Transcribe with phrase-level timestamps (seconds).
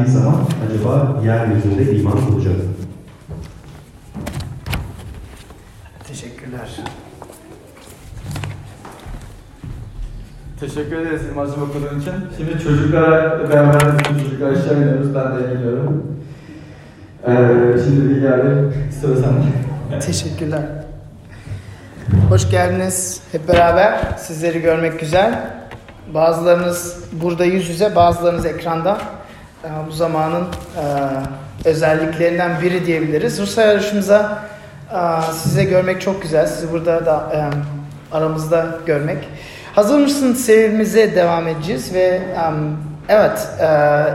[0.00, 0.34] geldiği zaman
[0.66, 2.62] acaba yeryüzünde iman olacak mı?
[6.08, 6.80] Teşekkürler.
[10.60, 12.12] Teşekkür ederiz Yılmaz'cığım okuduğun için.
[12.36, 15.14] Şimdi çocuklara beraber bütün çocuklar aşağı iniyoruz.
[15.14, 16.06] Ben de geliyorum.
[17.26, 17.32] Ee,
[17.84, 20.00] şimdi bir abi sıra sende.
[20.00, 20.62] Teşekkürler.
[22.28, 24.00] Hoş geldiniz hep beraber.
[24.18, 25.50] Sizleri görmek güzel.
[26.14, 29.19] Bazılarınız burada yüz yüze, bazılarınız ekranda.
[29.64, 33.40] Ee, bu zamanın e, özelliklerinden biri diyebiliriz.
[33.40, 34.38] Rusya yarışımıza
[34.90, 36.46] e, size görmek çok güzel.
[36.46, 37.38] Sizi burada da e,
[38.16, 39.28] aramızda görmek.
[39.74, 42.20] Hazır mısınız serimize devam edeceğiz ve
[43.08, 43.48] evet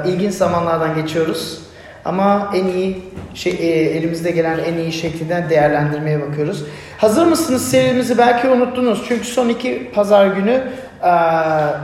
[0.05, 1.59] ilginç zamanlardan geçiyoruz.
[2.05, 3.03] Ama en iyi
[3.33, 3.51] şey,
[3.97, 6.65] elimizde gelen en iyi şekilde değerlendirmeye bakıyoruz.
[6.97, 9.05] Hazır mısınız serimizi belki unuttunuz.
[9.07, 10.63] Çünkü son iki pazar günü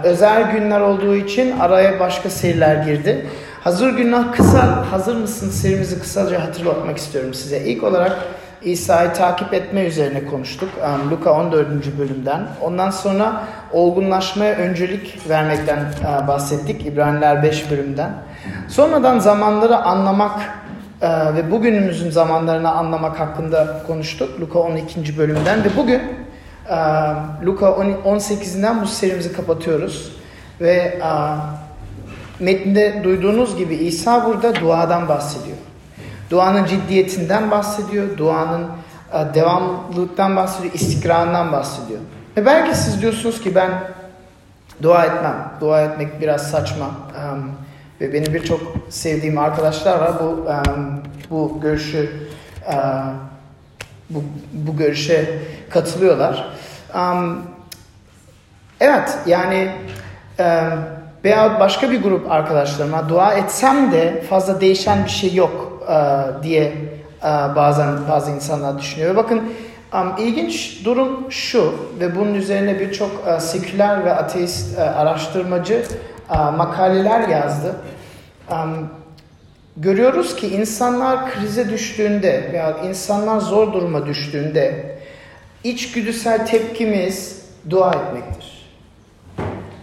[0.04, 3.26] özel günler olduğu için araya başka seriler girdi.
[3.64, 7.60] Hazır günler kısa, hazır mısınız serimizi kısaca hatırlatmak istiyorum size.
[7.60, 8.18] İlk olarak
[8.62, 10.70] İsa'yı takip etme üzerine konuştuk.
[10.84, 11.68] Um, Luka 14.
[12.00, 12.48] bölümden.
[12.62, 16.86] Ondan sonra olgunlaşmaya öncelik vermekten uh, bahsettik.
[16.86, 18.14] İbraniler 5 bölümden.
[18.68, 20.40] Sonradan zamanları anlamak
[21.02, 24.42] uh, ve bugünümüzün zamanlarını anlamak hakkında konuştuk.
[24.42, 25.18] Luka 12.
[25.18, 26.02] bölümden ve bugün
[26.70, 27.66] uh, Luka
[28.06, 30.12] 18'inden bu serimizi kapatıyoruz.
[30.62, 31.02] Ve
[32.42, 35.58] metninde duyduğunuz gibi İsa burada duadan bahsediyor.
[36.30, 38.68] Duanın ciddiyetinden bahsediyor, duanın
[39.14, 42.00] e, devamlılıktan bahsediyor, istikrarından bahsediyor.
[42.38, 43.72] Ve belki siz diyorsunuz ki ben
[44.82, 46.90] dua etmem, dua etmek biraz saçma.
[48.02, 50.48] Ve benim birçok sevdiğim arkadaşlar var bu
[51.30, 52.30] bu görüşü
[54.10, 56.54] bu, bu görüşe katılıyorlar.
[58.80, 59.72] Evet yani
[61.24, 66.64] veya başka bir grup arkadaşlarıma dua etsem de fazla değişen bir şey yok e, diye
[67.24, 69.16] e, bazen bazı insanlar düşünüyor.
[69.16, 69.42] Bakın
[70.20, 75.86] ilginç durum şu ve bunun üzerine birçok e, seküler ve ateist araştırmacı
[76.58, 77.76] makaleler yazdı.
[79.78, 84.98] Görüyoruz ki insanlar krize düştüğünde veya insanlar zor duruma düştüğünde
[85.64, 88.61] içgüdüsel tepkimiz dua etmektir.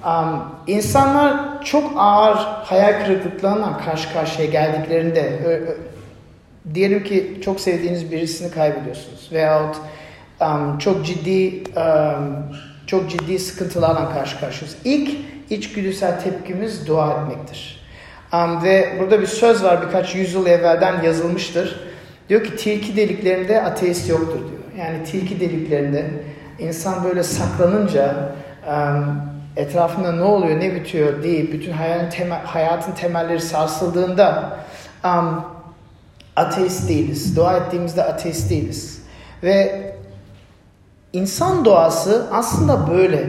[0.08, 5.40] Um, insanlar çok ağır hayal kırıklıklarına karşı karşıya geldiklerinde
[6.74, 9.76] diyelim ki çok sevdiğiniz birisini kaybediyorsunuz veyahut
[10.40, 12.36] um, çok ciddi um,
[12.86, 14.78] çok ciddi sıkıntılarla karşı karşıyayız.
[14.84, 15.10] İlk
[15.50, 17.80] içgüdüsel tepkimiz dua etmektir.
[18.32, 21.80] Um, ve burada bir söz var birkaç yüzyıl evvelden yazılmıştır.
[22.28, 24.86] Diyor ki tilki deliklerinde ateist yoktur diyor.
[24.86, 26.10] Yani tilki deliklerinde
[26.58, 28.32] insan böyle saklanınca
[28.66, 34.56] um, etrafında ne oluyor ne bitiyor deyip bütün hayatın, temel, hayatın temelleri sarsıldığında
[35.04, 35.44] um,
[36.36, 37.36] ateist değiliz.
[37.36, 39.02] Dua ettiğimizde ateist değiliz.
[39.42, 39.86] Ve
[41.12, 43.24] insan doğası aslında böyle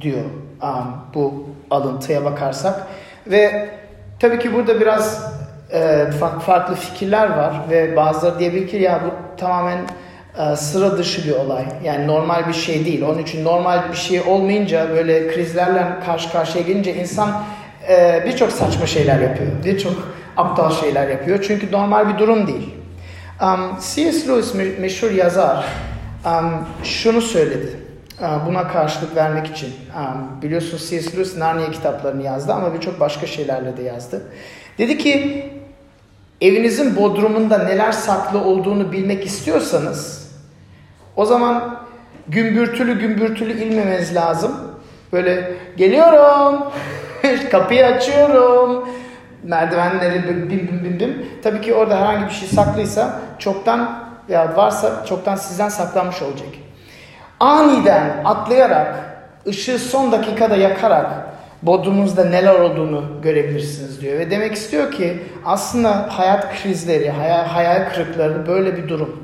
[0.00, 0.24] diyor
[0.62, 2.86] um, bu alıntıya bakarsak.
[3.26, 3.70] Ve
[4.18, 5.32] tabii ki burada biraz
[5.72, 6.06] e,
[6.46, 9.78] farklı fikirler var ve bazıları diyebilir ki ya bu tamamen
[10.56, 11.64] sıra dışı bir olay.
[11.84, 13.02] Yani normal bir şey değil.
[13.02, 17.42] Onun için normal bir şey olmayınca böyle krizlerle karşı karşıya gelince insan
[17.88, 19.50] e, birçok saçma şeyler yapıyor.
[19.64, 21.44] Birçok aptal şeyler yapıyor.
[21.46, 22.74] Çünkü normal bir durum değil.
[23.42, 24.28] Um, C.S.
[24.28, 25.64] Lewis meşhur yazar
[26.26, 27.76] um, şunu söyledi.
[28.20, 29.68] Uh, buna karşılık vermek için.
[29.96, 31.12] Um, biliyorsunuz C.S.
[31.12, 34.22] Lewis Narnia kitaplarını yazdı ama birçok başka şeylerle de yazdı.
[34.78, 35.44] Dedi ki
[36.40, 40.21] evinizin bodrumunda neler saklı olduğunu bilmek istiyorsanız
[41.16, 41.78] o zaman
[42.28, 44.52] gümbürtülü gümbürtülü ilmemeniz lazım.
[45.12, 46.64] Böyle geliyorum,
[47.50, 48.88] kapıyı açıyorum,
[49.42, 51.26] merdivenleri bim bim bim bim.
[51.42, 56.48] Tabii ki orada herhangi bir şey saklıysa çoktan veya varsa çoktan sizden saklanmış olacak.
[57.40, 58.96] Aniden atlayarak,
[59.46, 61.10] ışığı son dakikada yakarak
[61.62, 64.18] bodrumunuzda neler olduğunu görebilirsiniz diyor.
[64.18, 69.21] Ve demek istiyor ki aslında hayat krizleri, hayal, hayal kırıkları böyle bir durum.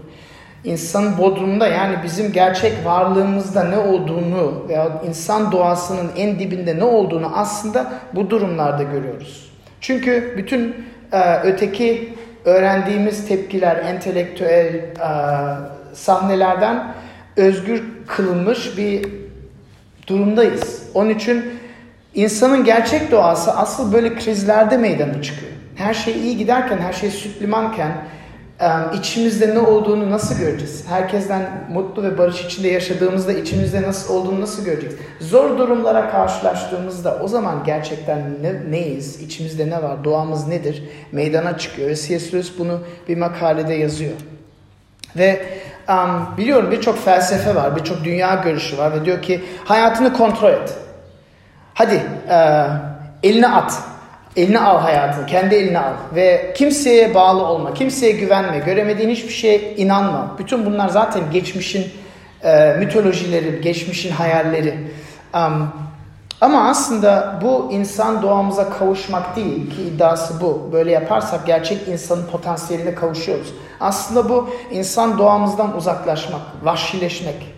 [0.64, 7.32] İnsan bodrumunda yani bizim gerçek varlığımızda ne olduğunu veya insan doğasının en dibinde ne olduğunu
[7.36, 9.52] aslında bu durumlarda görüyoruz.
[9.80, 10.76] Çünkü bütün
[11.12, 12.14] e, öteki
[12.44, 14.90] öğrendiğimiz tepkiler, entelektüel e,
[15.92, 16.94] sahnelerden
[17.36, 19.06] özgür kılınmış bir
[20.06, 20.82] durumdayız.
[20.94, 21.44] Onun için
[22.14, 25.52] insanın gerçek doğası asıl böyle krizlerde meydana çıkıyor.
[25.74, 27.92] Her şey iyi giderken, her şey süt limanken
[28.94, 30.84] içimizde ne olduğunu nasıl göreceğiz?
[30.88, 34.96] Herkesten mutlu ve barış içinde yaşadığımızda içimizde nasıl olduğunu nasıl göreceğiz?
[35.20, 39.22] Zor durumlara karşılaştığımızda o zaman gerçekten ne, neyiz?
[39.22, 40.04] İçimizde ne var?
[40.04, 40.82] Doğamız nedir?
[41.12, 42.32] Meydana çıkıyor ve C.S.
[42.32, 44.12] Lewis bunu bir makalede yazıyor.
[45.16, 45.40] Ve
[45.88, 50.74] um, biliyorum birçok felsefe var, birçok dünya görüşü var ve diyor ki hayatını kontrol et.
[51.74, 52.66] Hadi e,
[53.22, 53.82] eline at.
[54.36, 55.92] Eline al hayatını, kendi eline al.
[56.14, 60.34] Ve kimseye bağlı olma, kimseye güvenme, göremediğin hiçbir şeye inanma.
[60.38, 61.86] Bütün bunlar zaten geçmişin
[62.44, 64.74] e, mitolojileri, geçmişin hayalleri.
[65.34, 65.72] Um,
[66.40, 70.68] ama aslında bu insan doğamıza kavuşmak değil ki iddiası bu.
[70.72, 73.54] Böyle yaparsak gerçek insanın potansiyeline kavuşuyoruz.
[73.80, 77.54] Aslında bu insan doğamızdan uzaklaşmak, vahşileşmek.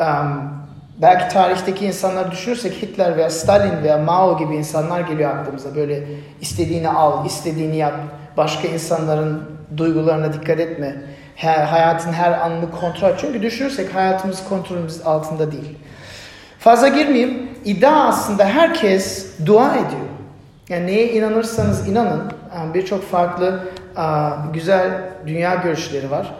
[0.00, 0.65] Um,
[0.98, 5.74] belki tarihteki insanları düşünürsek Hitler veya Stalin veya Mao gibi insanlar geliyor aklımıza.
[5.76, 6.02] Böyle
[6.40, 7.94] istediğini al, istediğini yap,
[8.36, 9.42] başka insanların
[9.76, 10.96] duygularına dikkat etme.
[11.36, 15.78] Hayatın her anını kontrol Çünkü düşünürsek hayatımız kontrolümüz altında değil.
[16.58, 17.48] Fazla girmeyeyim.
[17.64, 20.06] İddia aslında herkes dua ediyor.
[20.68, 22.32] Yani neye inanırsanız inanın.
[22.74, 23.60] Birçok farklı
[24.52, 24.90] güzel
[25.26, 26.34] dünya görüşleri var.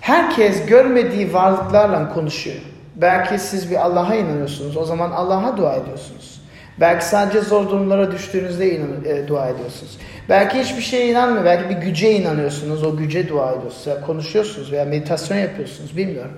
[0.00, 2.56] Herkes görmediği varlıklarla konuşuyor.
[3.00, 4.76] Belki siz bir Allah'a inanıyorsunuz.
[4.76, 6.40] O zaman Allah'a dua ediyorsunuz.
[6.80, 9.98] Belki sadece zor durumlara düştüğünüzde inan, e, dua ediyorsunuz.
[10.28, 11.44] Belki hiçbir şeye inanmıyor.
[11.44, 12.82] Belki bir güce inanıyorsunuz.
[12.82, 13.86] O güce dua ediyorsunuz.
[13.86, 15.96] Ya konuşuyorsunuz veya meditasyon yapıyorsunuz.
[15.96, 16.32] Bilmiyorum.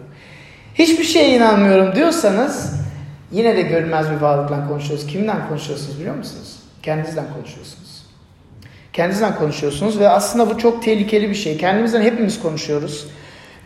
[0.75, 2.73] Hiçbir şeye inanmıyorum diyorsanız
[3.33, 5.07] yine de görünmez bir varlıkla konuşuyoruz.
[5.07, 6.57] Kimden konuşuyorsunuz biliyor musunuz?
[6.83, 8.03] Kendinizden konuşuyorsunuz.
[8.93, 11.59] Kendinizden konuşuyorsunuz ve aslında bu çok tehlikeli bir şey.
[11.59, 13.07] Kendimizden hepimiz konuşuyoruz.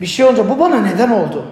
[0.00, 1.44] Bir şey olunca bu bana neden oldu?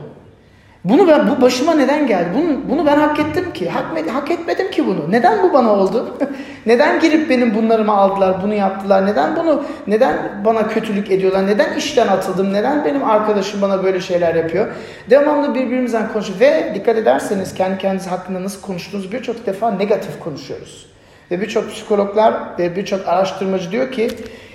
[0.85, 2.29] Bunu ben bu başıma neden geldi?
[2.35, 3.71] Bunu, bunu ben hak ettim ki.
[3.71, 5.13] Hak, hak etmedim ki bunu.
[5.13, 6.19] Neden bu bana oldu?
[6.67, 9.07] neden girip benim bunlarımı aldılar, bunu yaptılar?
[9.07, 11.47] Neden bunu neden bana kötülük ediyorlar?
[11.47, 12.53] Neden işten atıldım?
[12.53, 14.67] Neden benim arkadaşım bana böyle şeyler yapıyor?
[15.11, 20.87] Devamlı birbirimizden konuşuyor ve dikkat ederseniz kendi kendiniz hakkında nasıl konuştuğunuzu birçok defa negatif konuşuyoruz.
[21.31, 24.11] Ve birçok psikologlar ve birçok araştırmacı diyor ki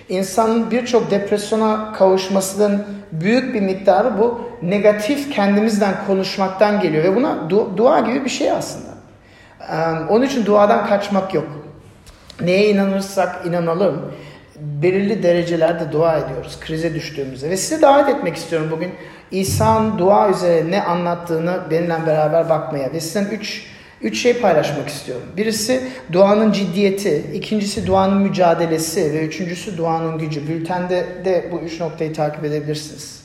[0.09, 7.77] insanın birçok depresyona kavuşmasının büyük bir miktarı bu negatif kendimizden konuşmaktan geliyor ve buna du-
[7.77, 8.89] dua gibi bir şey aslında.
[10.09, 11.47] Onun için duadan kaçmak yok.
[12.41, 14.11] Neye inanırsak inanalım
[14.59, 17.49] belirli derecelerde dua ediyoruz krize düştüğümüzde.
[17.49, 18.91] Ve size davet etmek istiyorum bugün
[19.31, 22.93] İsa'nın dua üzerine ne anlattığını benimle beraber bakmaya.
[22.93, 23.65] Ve sizden üç
[24.01, 25.27] Üç şey paylaşmak istiyorum.
[25.37, 25.81] Birisi
[26.11, 30.47] duanın ciddiyeti, ikincisi duanın mücadelesi ve üçüncüsü duanın gücü.
[30.47, 33.23] Bültende de bu üç noktayı takip edebilirsiniz.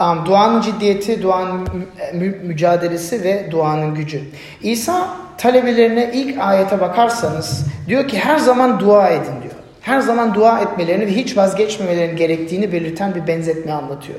[0.00, 1.68] Um, duanın ciddiyeti, duanın
[2.14, 4.22] mü mücadelesi ve duanın gücü.
[4.62, 5.08] İsa
[5.38, 9.54] talebelerine ilk ayete bakarsanız diyor ki her zaman dua edin diyor.
[9.80, 14.18] Her zaman dua etmelerini ve hiç vazgeçmemelerini gerektiğini belirten bir benzetme anlatıyor.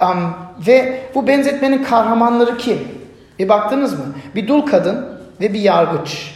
[0.00, 0.34] Um,
[0.66, 2.78] ve bu benzetmenin kahramanları kim?
[3.40, 4.04] Bir baktınız mı?
[4.34, 5.06] Bir dul kadın
[5.40, 6.34] ve bir yargıç.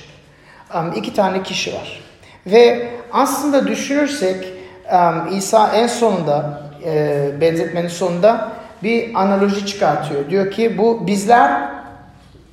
[0.74, 2.00] Um, iki tane kişi var.
[2.46, 4.52] Ve aslında düşünürsek
[4.92, 8.52] um, İsa en sonunda e, benzetmenin sonunda
[8.82, 10.30] bir analoji çıkartıyor.
[10.30, 11.68] Diyor ki bu bizler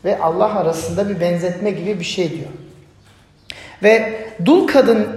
[0.05, 2.49] ve Allah arasında bir benzetme gibi bir şey diyor.
[3.83, 4.13] Ve
[4.45, 5.07] dul kadın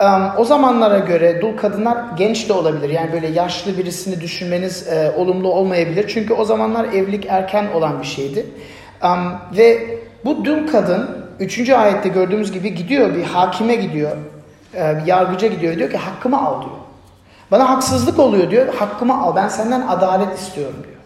[0.00, 2.88] um, o zamanlara göre dul kadınlar genç de olabilir.
[2.88, 6.04] Yani böyle yaşlı birisini düşünmeniz e, olumlu olmayabilir.
[6.08, 8.46] Çünkü o zamanlar evlilik erken olan bir şeydi.
[9.04, 11.70] Um, ve bu dul kadın 3.
[11.70, 14.16] ayette gördüğümüz gibi gidiyor bir hakime gidiyor.
[14.74, 16.72] E, bir yargıca gidiyor diyor ki hakkımı al diyor.
[17.50, 18.74] Bana haksızlık oluyor diyor.
[18.74, 19.36] Hakkımı al.
[19.36, 21.00] Ben senden adalet istiyorum diyor.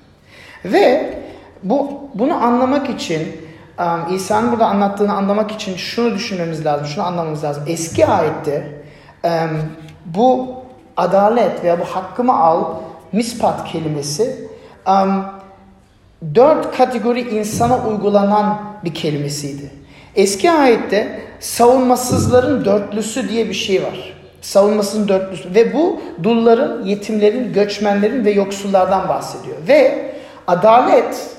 [0.72, 1.14] Ve
[1.62, 3.36] bu bunu anlamak için
[3.78, 6.86] um, İsa'nın burada anlattığını anlamak için şunu düşünmemiz lazım.
[6.86, 7.64] Şunu anlamamız lazım.
[7.66, 8.82] Eski ayette
[9.24, 9.30] um,
[10.04, 10.54] bu
[10.96, 12.64] adalet veya bu hakkımı al
[13.12, 14.48] mispat kelimesi
[14.86, 15.24] um,
[16.34, 19.70] dört kategori insana uygulanan bir kelimesiydi.
[20.16, 24.14] Eski ayette savunmasızların dörtlüsü diye bir şey var.
[24.40, 29.56] Savunmasının dörtlüsü ve bu dulların, yetimlerin, göçmenlerin ve yoksullardan bahsediyor.
[29.68, 30.10] Ve
[30.46, 31.30] adalet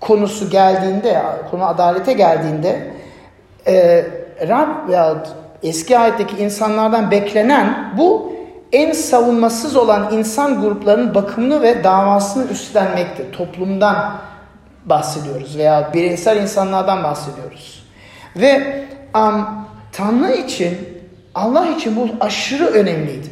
[0.00, 2.90] konusu geldiğinde, konu adalete geldiğinde
[3.66, 4.04] e,
[4.48, 5.24] Rab veya
[5.62, 8.33] eski ayetteki insanlardan beklenen bu
[8.74, 13.32] en savunmasız olan insan gruplarının bakımını ve davasını üstlenmektir.
[13.32, 14.16] Toplumdan
[14.84, 17.84] bahsediyoruz veya bireysel insanlardan bahsediyoruz.
[18.36, 19.46] Ve um,
[19.92, 20.78] Tanrı için,
[21.34, 23.28] Allah için bu aşırı önemliydi.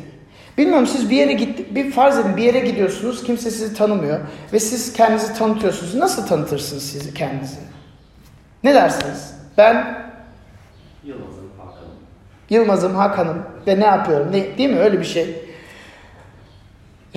[0.59, 4.21] Bilmiyorum siz bir yere gitti, bir farz edin bir yere gidiyorsunuz, kimse sizi tanımıyor
[4.53, 5.95] ve siz kendinizi tanıtıyorsunuz.
[5.95, 7.57] Nasıl tanıtırsınız sizi kendinizi?
[8.65, 9.35] Ne dersiniz?
[9.59, 10.02] Ben.
[12.53, 14.33] Yılmaz'ım, Hakan'ım ve ne yapıyorum?
[14.33, 14.79] Ne, değil mi?
[14.79, 15.37] Öyle bir şey.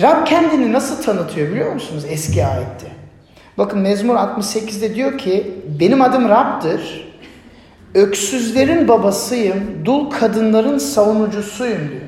[0.02, 2.86] Rab kendini nasıl tanıtıyor biliyor musunuz eski ayette?
[3.58, 7.06] Bakın Mezmur 68'de diyor ki benim adım Rab'dır.
[7.94, 12.00] Öksüzlerin babasıyım, dul kadınların savunucusuyum diyor.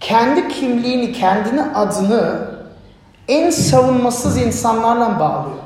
[0.00, 2.48] Kendi kimliğini, kendini adını
[3.28, 5.61] en savunmasız insanlarla bağlıyor.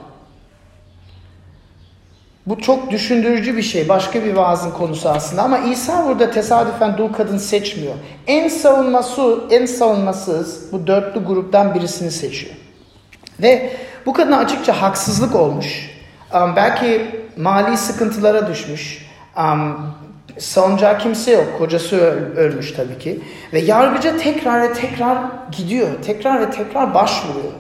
[2.47, 3.88] Bu çok düşündürücü bir şey.
[3.88, 5.43] Başka bir vaazın konusu aslında.
[5.43, 7.95] Ama İsa burada tesadüfen dul kadın seçmiyor.
[8.26, 12.55] En savunması, en savunmasız bu dörtlü gruptan birisini seçiyor.
[13.43, 13.76] Ve
[14.07, 15.91] bu kadına açıkça haksızlık olmuş.
[16.35, 19.07] Um, belki mali sıkıntılara düşmüş.
[19.38, 19.76] Um,
[20.38, 21.59] savunacağı kimse yok.
[21.59, 21.97] Kocası
[22.37, 23.21] ölmüş tabii ki.
[23.53, 25.19] Ve yargıca tekrar ve tekrar
[25.53, 25.88] gidiyor.
[26.07, 27.53] Tekrar ve tekrar başvuruyor.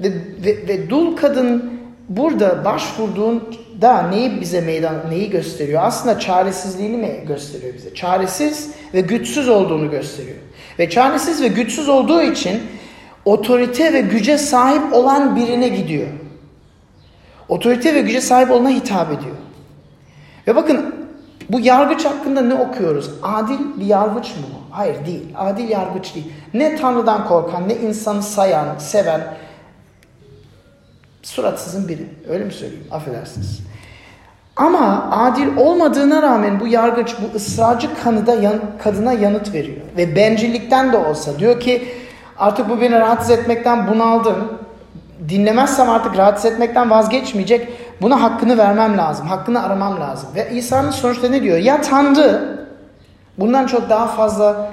[0.00, 0.12] Ve,
[0.44, 2.64] ve, ve dul kadın burada
[3.82, 5.82] başvurduğunda neyi bize meydan, neyi gösteriyor?
[5.84, 7.94] Aslında çaresizliğini mi gösteriyor bize?
[7.94, 10.36] Çaresiz ve güçsüz olduğunu gösteriyor.
[10.78, 12.62] Ve çaresiz ve güçsüz olduğu için
[13.24, 16.08] otorite ve güce sahip olan birine gidiyor.
[17.48, 19.36] Otorite ve güce sahip olana hitap ediyor.
[20.46, 20.94] Ve bakın
[21.50, 23.10] bu yargıç hakkında ne okuyoruz?
[23.22, 24.76] Adil bir yargıç mı bu?
[24.76, 25.22] Hayır değil.
[25.36, 26.32] Adil yargıç değil.
[26.54, 29.20] Ne Tanrı'dan korkan, ne insanı sayan, seven,
[31.22, 32.06] suratsızın biri.
[32.28, 32.84] Öyle mi söyleyeyim?
[32.90, 33.65] Affedersiniz.
[34.56, 39.86] Ama adil olmadığına rağmen bu yargıç bu ısrarcı kanıda yan, kadına yanıt veriyor.
[39.96, 41.88] Ve bencillikten de olsa diyor ki
[42.38, 44.58] artık bu beni rahatsız etmekten bunaldım.
[45.28, 47.68] Dinlemezsem artık rahatsız etmekten vazgeçmeyecek.
[48.02, 49.26] Buna hakkını vermem lazım.
[49.26, 50.28] Hakkını aramam lazım.
[50.34, 51.58] Ve İsa'nın sonuçta ne diyor?
[51.58, 52.58] Ya Tanrı
[53.38, 54.70] bundan çok daha fazla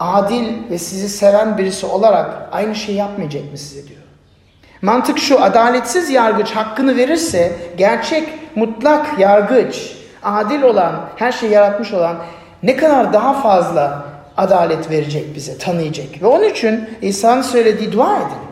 [0.00, 4.03] adil ve sizi seven birisi olarak aynı şeyi yapmayacak mı size diyor.
[4.84, 12.16] Mantık şu, adaletsiz yargıç hakkını verirse gerçek, mutlak yargıç, adil olan, her şeyi yaratmış olan
[12.62, 16.22] ne kadar daha fazla adalet verecek bize, tanıyacak.
[16.22, 18.44] Ve onun için İsa'nın söylediği dua edin.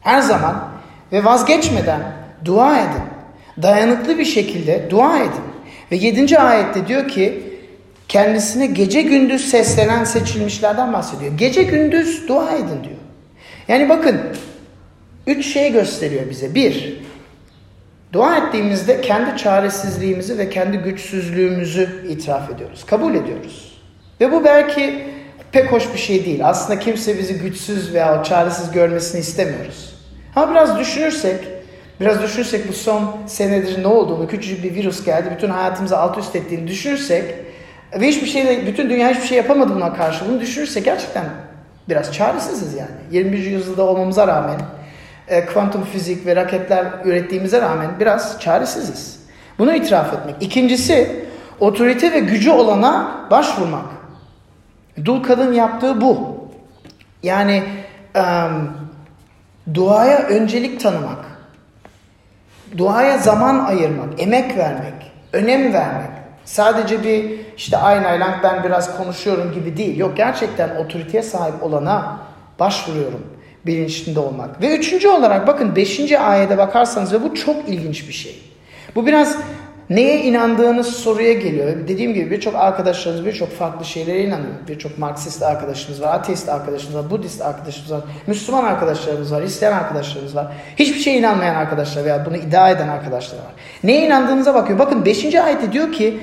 [0.00, 0.68] Her zaman
[1.12, 2.00] ve vazgeçmeden
[2.44, 3.02] dua edin.
[3.62, 5.44] Dayanıklı bir şekilde dua edin.
[5.92, 6.38] Ve 7.
[6.38, 7.42] ayette diyor ki
[8.08, 11.32] kendisine gece gündüz seslenen seçilmişlerden bahsediyor.
[11.32, 12.98] Gece gündüz dua edin diyor.
[13.68, 14.20] Yani bakın
[15.26, 16.54] üç şey gösteriyor bize.
[16.54, 17.00] Bir,
[18.12, 22.86] dua ettiğimizde kendi çaresizliğimizi ve kendi güçsüzlüğümüzü itiraf ediyoruz.
[22.86, 23.78] Kabul ediyoruz.
[24.20, 25.04] Ve bu belki
[25.52, 26.48] pek hoş bir şey değil.
[26.48, 29.94] Aslında kimse bizi güçsüz veya çaresiz görmesini istemiyoruz.
[30.36, 31.44] Ama biraz düşünürsek,
[32.00, 36.36] biraz düşünürsek bu son senedir ne olduğunu, küçücük bir virüs geldi, bütün hayatımızı alt üst
[36.36, 37.24] ettiğini düşünürsek
[38.00, 41.24] ve hiçbir şeyle, bütün dünya hiçbir şey yapamadı buna karşı bunu düşünürsek gerçekten
[41.88, 42.90] biraz çaresiziz yani.
[43.10, 43.38] 21.
[43.38, 44.60] yüzyılda olmamıza rağmen
[45.32, 49.20] e, kuantum fizik ve raketler ürettiğimize rağmen biraz çaresiziz.
[49.58, 50.36] Bunu itiraf etmek.
[50.40, 51.26] İkincisi
[51.60, 53.84] otorite ve gücü olana başvurmak.
[55.04, 56.36] Dul kadın yaptığı bu.
[57.22, 57.62] Yani
[58.16, 58.70] um,
[59.74, 61.24] duaya öncelik tanımak.
[62.78, 66.10] Duaya zaman ayırmak, emek vermek, önem vermek.
[66.44, 69.98] Sadece bir işte aynayla ben biraz konuşuyorum gibi değil.
[69.98, 72.18] Yok gerçekten otoriteye sahip olana
[72.58, 73.31] başvuruyorum
[73.66, 74.62] bilinçli olmak.
[74.62, 78.42] Ve üçüncü olarak bakın beşinci ayete bakarsanız ve bu çok ilginç bir şey.
[78.94, 79.36] Bu biraz
[79.90, 81.88] neye inandığınız soruya geliyor.
[81.88, 84.54] Dediğim gibi birçok arkadaşlarımız birçok farklı şeylere inanıyor.
[84.68, 90.36] Birçok Marksist arkadaşımız var, ateist arkadaşımız var, Budist arkadaşımız var, Müslüman arkadaşlarımız var, Hristiyan arkadaşlarımız
[90.36, 90.52] var.
[90.76, 93.52] Hiçbir şeye inanmayan arkadaşlar veya bunu iddia eden arkadaşlar var.
[93.84, 94.78] Neye inandığınıza bakıyor.
[94.78, 95.34] Bakın 5.
[95.34, 96.20] ayette diyor ki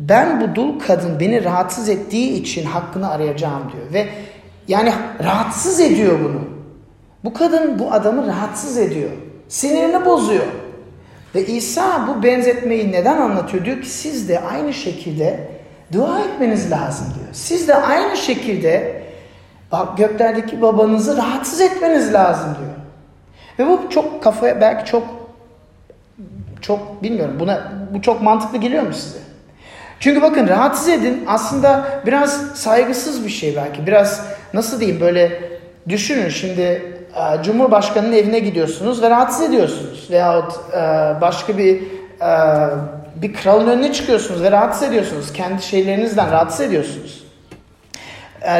[0.00, 3.92] ben bu dul kadın beni rahatsız ettiği için hakkını arayacağım diyor.
[3.92, 4.08] Ve
[4.68, 4.92] yani
[5.24, 6.40] rahatsız ediyor bunu.
[7.24, 9.10] Bu kadın bu adamı rahatsız ediyor.
[9.48, 10.46] Sinirini bozuyor.
[11.34, 13.64] Ve İsa bu benzetmeyi neden anlatıyor?
[13.64, 15.50] Diyor ki siz de aynı şekilde
[15.92, 17.28] dua etmeniz lazım diyor.
[17.32, 19.02] Siz de aynı şekilde
[19.72, 22.70] bak göklerdeki babanızı rahatsız etmeniz lazım diyor.
[23.58, 25.02] Ve bu çok kafaya belki çok
[26.60, 29.18] çok bilmiyorum buna bu çok mantıklı geliyor mu size?
[30.00, 33.86] Çünkü bakın rahatsız edin aslında biraz saygısız bir şey belki.
[33.86, 34.24] Biraz
[34.54, 35.40] nasıl diyeyim böyle
[35.88, 40.08] düşünün şimdi e, Cumhurbaşkanı'nın evine gidiyorsunuz ve rahatsız ediyorsunuz.
[40.10, 40.80] Veyahut e,
[41.20, 41.82] başka bir
[42.22, 42.30] e,
[43.16, 45.32] bir kralın önüne çıkıyorsunuz ve rahatsız ediyorsunuz.
[45.32, 47.24] Kendi şeylerinizden rahatsız ediyorsunuz.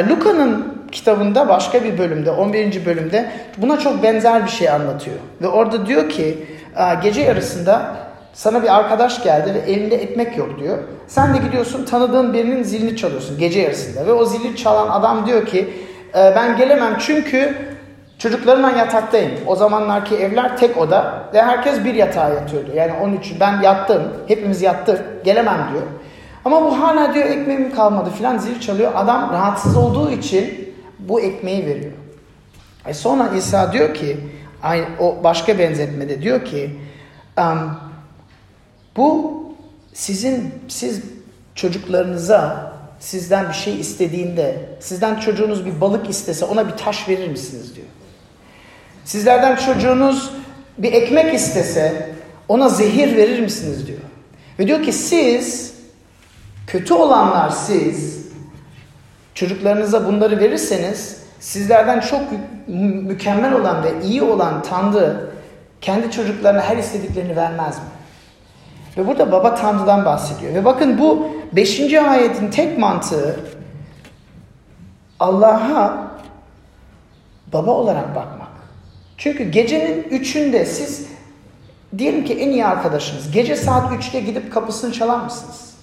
[0.09, 2.85] Luka'nın kitabında başka bir bölümde 11.
[2.85, 5.17] bölümde buna çok benzer bir şey anlatıyor.
[5.41, 6.37] Ve orada diyor ki
[7.03, 7.95] gece yarısında
[8.33, 10.77] sana bir arkadaş geldi ve elinde ekmek yok diyor.
[11.07, 14.07] Sen de gidiyorsun tanıdığın birinin zilini çalıyorsun gece yarısında.
[14.07, 15.69] Ve o zili çalan adam diyor ki
[16.09, 17.55] e, ben gelemem çünkü
[18.17, 19.31] çocuklarımla yataktayım.
[19.47, 22.71] O zamanlarki evler tek oda ve herkes bir yatağa yatıyordu.
[22.75, 25.83] Yani onun için ben yattım, hepimiz yattık, gelemem diyor.
[26.45, 28.91] Ama bu hala diyor ekmeğim kalmadı filan zil çalıyor.
[28.95, 31.91] Adam rahatsız olduğu için bu ekmeği veriyor.
[32.85, 34.17] E sonra İsa diyor ki,
[34.63, 36.79] aynı, o başka benzetmede diyor ki,
[38.97, 39.43] bu
[39.93, 41.01] sizin, siz
[41.55, 47.75] çocuklarınıza sizden bir şey istediğinde, sizden çocuğunuz bir balık istese ona bir taş verir misiniz
[47.75, 47.87] diyor.
[49.05, 50.31] Sizlerden çocuğunuz
[50.77, 52.09] bir ekmek istese
[52.47, 53.99] ona zehir verir misiniz diyor.
[54.59, 55.73] Ve diyor ki siz,
[56.67, 58.27] kötü olanlar siz,
[59.33, 62.21] çocuklarınıza bunları verirseniz sizlerden çok
[62.67, 65.29] mükemmel olan ve iyi olan Tanrı
[65.81, 67.83] kendi çocuklarına her istediklerini vermez mi?
[68.99, 70.53] Ve burada baba Tanrı'dan bahsediyor.
[70.53, 71.93] Ve bakın bu 5.
[71.93, 73.39] ayetin tek mantığı
[75.19, 76.11] Allah'a
[77.53, 78.49] baba olarak bakmak.
[79.17, 81.07] Çünkü gecenin üçünde siz
[81.97, 85.73] diyelim ki en iyi arkadaşınız gece saat 3'te gidip kapısını çalar mısınız?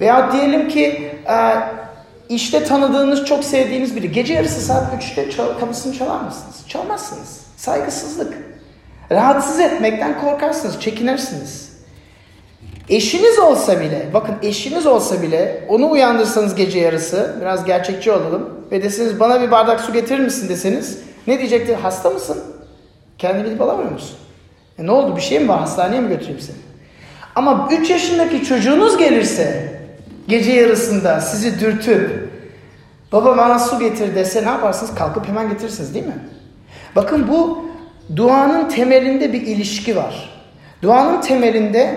[0.00, 1.38] Veya diyelim ki e,
[2.28, 6.64] işte tanıdığınız, çok sevdiğiniz biri gece yarısı saat 3'te çal, kapısını çalar mısınız?
[6.68, 7.40] Çalmazsınız.
[7.56, 8.51] Saygısızlık.
[9.12, 11.72] Rahatsız etmekten korkarsınız, çekinirsiniz.
[12.88, 18.82] Eşiniz olsa bile, bakın eşiniz olsa bile onu uyandırsanız gece yarısı, biraz gerçekçi olalım ve
[18.82, 21.74] deseniz bana bir bardak su getirir misin deseniz ne diyecektir?
[21.74, 22.38] Hasta mısın?
[23.18, 24.16] Kendini bilip alamıyor musun?
[24.78, 25.60] E ne oldu bir şey mi var?
[25.60, 26.56] Hastaneye mi götüreyim seni?
[27.34, 29.72] Ama 3 yaşındaki çocuğunuz gelirse
[30.28, 32.30] gece yarısında sizi dürtüp
[33.12, 34.94] baba bana su getir dese ne yaparsınız?
[34.94, 36.18] Kalkıp hemen getirirsiniz değil mi?
[36.96, 37.64] Bakın bu
[38.16, 40.28] duanın temelinde bir ilişki var.
[40.82, 41.96] Duanın temelinde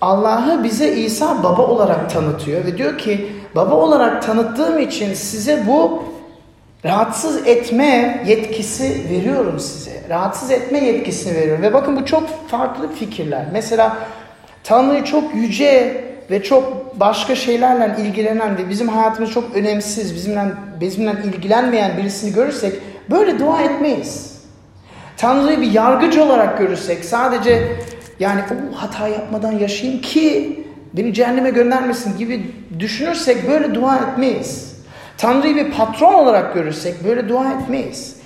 [0.00, 6.02] Allah'ı bize İsa baba olarak tanıtıyor ve diyor ki baba olarak tanıttığım için size bu
[6.84, 9.90] rahatsız etme yetkisi veriyorum size.
[10.08, 11.62] Rahatsız etme yetkisini veriyorum.
[11.62, 13.44] Ve bakın bu çok farklı fikirler.
[13.52, 13.96] Mesela
[14.64, 20.44] Tanrı'yı çok yüce ve çok başka şeylerle ilgilenen ve bizim hayatımız çok önemsiz, bizimle,
[20.80, 22.72] bizimle ilgilenmeyen birisini görürsek
[23.10, 24.33] böyle dua etmeyiz.
[25.16, 27.76] Tanrı'yı bir yargıcı olarak görürsek sadece
[28.20, 28.40] yani
[28.72, 30.58] o hata yapmadan yaşayayım ki
[30.92, 34.74] beni cehenneme göndermesin gibi düşünürsek böyle dua etmeyiz.
[35.18, 38.16] Tanrı'yı bir patron olarak görürsek böyle dua etmeyiz.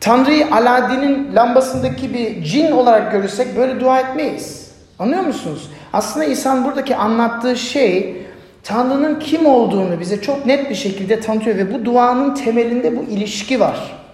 [0.00, 4.70] Tanrı'yı Aladdin'in lambasındaki bir cin olarak görürsek böyle dua etmeyiz.
[4.98, 5.70] Anlıyor musunuz?
[5.92, 8.16] Aslında İsa'nın buradaki anlattığı şey
[8.62, 13.60] Tanrı'nın kim olduğunu bize çok net bir şekilde tanıtıyor ve bu duanın temelinde bu ilişki
[13.60, 14.05] var.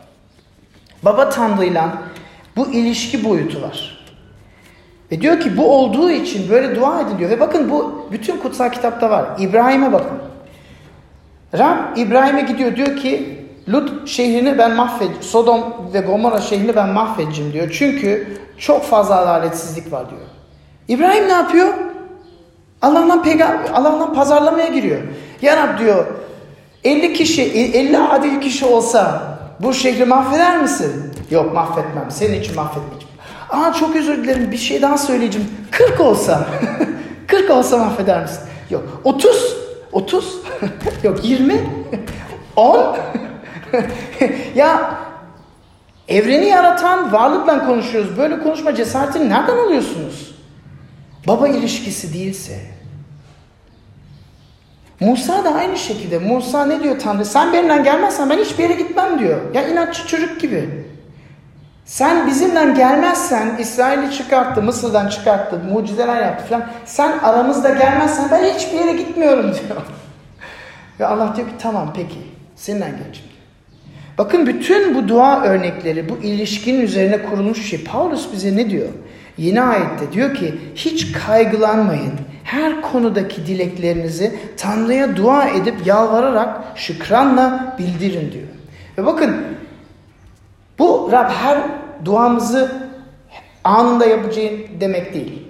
[1.02, 1.92] Baba Tanrı'yla
[2.56, 4.04] bu ilişki boyutu var.
[5.12, 7.30] Ve diyor ki bu olduğu için böyle dua ediliyor.
[7.30, 9.26] Ve bakın bu bütün kutsal kitapta var.
[9.38, 10.18] İbrahim'e bakın.
[11.58, 13.38] Rab İbrahim'e gidiyor diyor ki
[13.68, 15.22] Lut şehrini ben mahvedeceğim.
[15.22, 15.60] Sodom
[15.94, 17.76] ve Gomorra şehrini ben mahvedeceğim diyor.
[17.78, 20.20] Çünkü çok fazla adaletsizlik var diyor.
[20.88, 21.74] İbrahim ne yapıyor?
[22.82, 25.00] Allah'tan peygamber Allah'tan pazarlamaya giriyor.
[25.42, 26.06] Ya Rab diyor
[26.84, 29.31] 50 kişi 50 adil kişi olsa
[29.62, 31.12] bu şehri mahveder misin?
[31.30, 32.10] Yok mahvetmem.
[32.10, 33.14] Senin için mahvetmeyeceğim.
[33.50, 35.48] Aa çok özür dilerim bir şey daha söyleyeceğim.
[35.70, 36.46] 40 olsa.
[37.26, 38.40] 40 olsa mahveder misin?
[38.70, 38.82] Yok.
[39.04, 39.56] 30.
[39.92, 40.36] 30.
[41.02, 41.70] Yok 20.
[42.56, 42.96] 10.
[44.54, 44.94] ya
[46.08, 48.18] evreni yaratan varlıkla konuşuyoruz.
[48.18, 50.34] Böyle konuşma cesaretini nereden alıyorsunuz?
[51.26, 52.71] Baba ilişkisi değilse.
[55.06, 56.18] Musa da aynı şekilde.
[56.18, 57.24] Musa ne diyor Tanrı?
[57.24, 59.54] Sen benimle gelmezsen ben hiçbir yere gitmem diyor.
[59.54, 60.68] Ya inatçı çocuk gibi.
[61.84, 66.66] Sen bizimle gelmezsen İsrail'i çıkarttı, Mısır'dan çıkarttı, mucizeler yaptı falan.
[66.84, 69.82] Sen aramızda gelmezsen ben hiçbir yere gitmiyorum diyor.
[71.00, 72.18] Ve Allah diyor ki tamam peki
[72.56, 73.32] seninle geleceğim.
[74.18, 77.84] Bakın bütün bu dua örnekleri, bu ilişkinin üzerine kurulmuş şey.
[77.84, 78.88] Paulus bize ne diyor?
[79.38, 82.12] Yeni ayette diyor ki hiç kaygılanmayın.
[82.44, 88.48] Her konudaki dileklerinizi Tanrı'ya dua edip yalvararak şükranla bildirin diyor.
[88.98, 89.36] Ve bakın
[90.78, 91.58] bu Rab her
[92.04, 92.72] duamızı
[93.64, 95.48] anında yapacağı demek değil.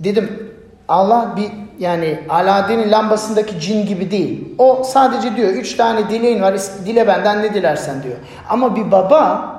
[0.00, 0.52] Dedim
[0.88, 4.54] Allah bir yani Aladdin'in lambasındaki cin gibi değil.
[4.58, 8.16] O sadece diyor üç tane dileğin var dile benden ne dilersen diyor.
[8.48, 9.52] Ama bir baba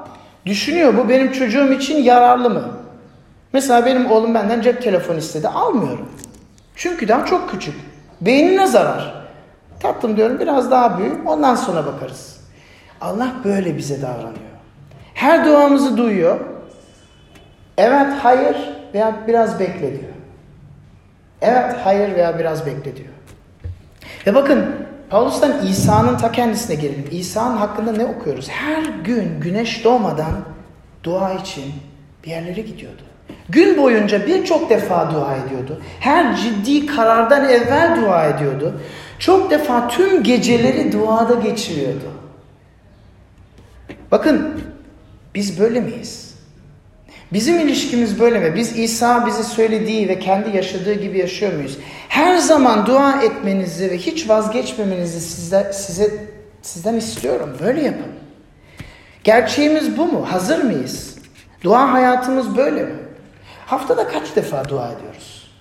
[0.45, 2.63] düşünüyor bu benim çocuğum için yararlı mı?
[3.53, 6.09] Mesela benim oğlum benden cep telefonu istedi almıyorum.
[6.75, 7.75] Çünkü daha çok küçük.
[8.21, 9.25] Beynine zarar.
[9.79, 12.39] Tatlım diyorum biraz daha büyük ondan sonra bakarız.
[13.01, 14.49] Allah böyle bize davranıyor.
[15.13, 16.39] Her duamızı duyuyor.
[17.77, 18.55] Evet, hayır
[18.93, 20.11] veya biraz bekle diyor.
[21.41, 23.13] Evet, hayır veya biraz bekle diyor.
[24.27, 24.65] Ve bakın
[25.09, 27.07] Paulus'tan İsa'nın ta kendisine gelelim.
[27.11, 28.49] İsa'nın hakkında ne okuyoruz?
[28.49, 30.33] Her gün güneş doğmadan
[31.03, 31.73] dua için
[32.23, 33.01] bir yerlere gidiyordu.
[33.49, 35.81] Gün boyunca birçok defa dua ediyordu.
[35.99, 38.81] Her ciddi karardan evvel dua ediyordu.
[39.19, 42.11] Çok defa tüm geceleri duada geçiriyordu.
[44.11, 44.61] Bakın
[45.35, 46.29] biz böyle miyiz?
[47.33, 48.55] Bizim ilişkimiz böyle mi?
[48.55, 51.77] Biz İsa bize söylediği ve kendi yaşadığı gibi yaşıyor muyuz?
[52.09, 56.13] Her zaman dua etmenizi ve hiç vazgeçmemenizi size, size
[56.61, 57.57] sizden istiyorum.
[57.61, 58.11] Böyle yapın.
[59.23, 60.25] Gerçeğimiz bu mu?
[60.31, 61.15] Hazır mıyız?
[61.63, 62.95] Dua hayatımız böyle mi?
[63.69, 65.51] Haftada kaç defa dua ediyoruz?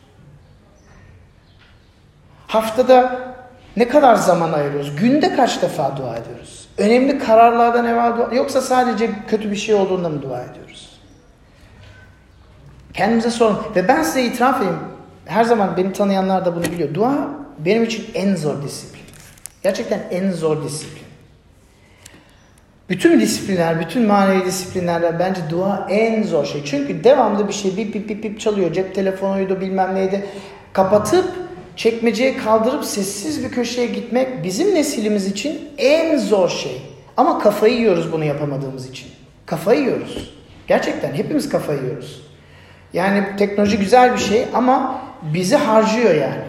[2.47, 3.21] Haftada
[3.77, 4.97] ne kadar zaman ayırıyoruz?
[4.97, 6.69] Günde kaç defa dua ediyoruz?
[6.79, 11.01] Önemli kararlardan evvel dua yoksa sadece kötü bir şey olduğunda mı dua ediyoruz?
[12.95, 13.59] Kendimize sorun.
[13.77, 14.79] Ve ben size itiraf edeyim.
[15.27, 16.95] Her zaman beni tanıyanlar da bunu biliyor.
[16.95, 19.03] Dua benim için en zor disiplin.
[19.63, 20.98] Gerçekten en zor disiplin.
[22.89, 26.65] Bütün disiplinler, bütün manevi disiplinlerden bence dua en zor şey.
[26.65, 28.73] Çünkü devamlı bir şey bip bip bip bip çalıyor.
[28.73, 30.27] Cep telefonuydu bilmem neydi.
[30.73, 31.25] Kapatıp
[31.77, 36.83] çekmeceye kaldırıp sessiz bir köşeye gitmek bizim neslimiz için en zor şey.
[37.17, 39.09] Ama kafayı yiyoruz bunu yapamadığımız için.
[39.47, 40.35] Kafayı yiyoruz.
[40.67, 42.23] Gerçekten hepimiz kafayı yiyoruz.
[42.93, 46.45] Yani teknoloji güzel bir şey ama bizi harcıyor yani.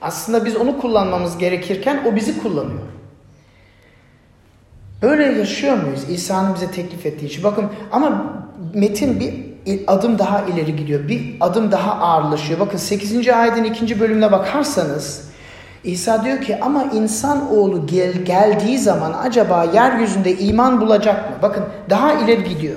[0.00, 2.95] Aslında biz onu kullanmamız gerekirken o bizi kullanıyor.
[5.02, 6.00] Böyle yaşıyor muyuz?
[6.10, 7.44] İsa'nın bize teklif ettiği için.
[7.44, 8.32] Bakın ama
[8.74, 9.34] metin bir
[9.86, 11.08] adım daha ileri gidiyor.
[11.08, 12.60] Bir adım daha ağırlaşıyor.
[12.60, 13.28] Bakın 8.
[13.28, 14.00] ayetin 2.
[14.00, 15.26] bölümüne bakarsanız
[15.84, 21.36] İsa diyor ki ama insan oğlu gel, geldiği zaman acaba yeryüzünde iman bulacak mı?
[21.42, 22.76] Bakın daha ileri gidiyor.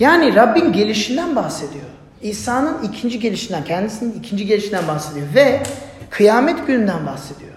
[0.00, 1.84] Yani Rabbin gelişinden bahsediyor.
[2.22, 5.62] İsa'nın ikinci gelişinden, kendisinin ikinci gelişinden bahsediyor ve
[6.10, 7.52] kıyamet gününden bahsediyor.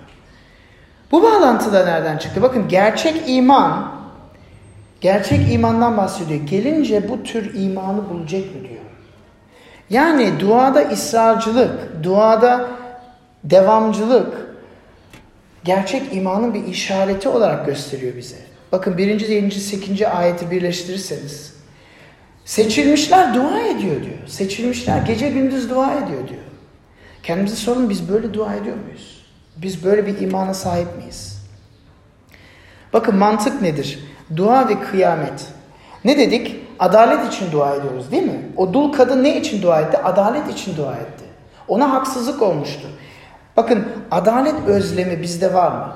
[1.11, 2.41] Bu bağlantıda nereden çıktı?
[2.41, 3.91] Bakın gerçek iman,
[5.01, 6.39] gerçek imandan bahsediyor.
[6.39, 8.81] Gelince bu tür imanı bulacak mı diyor.
[9.89, 12.69] Yani duada ısrarcılık, duada
[13.43, 14.55] devamcılık,
[15.63, 18.37] gerçek imanın bir işareti olarak gösteriyor bize.
[18.71, 19.19] Bakın 1.
[19.29, 19.51] 7.
[19.51, 20.01] 8.
[20.01, 21.59] ayeti birleştirirseniz
[22.49, 24.27] Seçilmişler dua ediyor diyor.
[24.27, 26.41] Seçilmişler gece gündüz dua ediyor diyor.
[27.23, 29.25] Kendimize sorun biz böyle dua ediyor muyuz?
[29.57, 31.45] Biz böyle bir imana sahip miyiz?
[32.93, 33.99] Bakın mantık nedir?
[34.35, 35.45] Dua ve kıyamet.
[36.05, 36.55] Ne dedik?
[36.79, 38.41] Adalet için dua ediyoruz değil mi?
[38.57, 39.97] O dul kadın ne için dua etti?
[39.97, 41.23] Adalet için dua etti.
[41.67, 42.87] Ona haksızlık olmuştu.
[43.57, 45.93] Bakın adalet özlemi bizde var mı?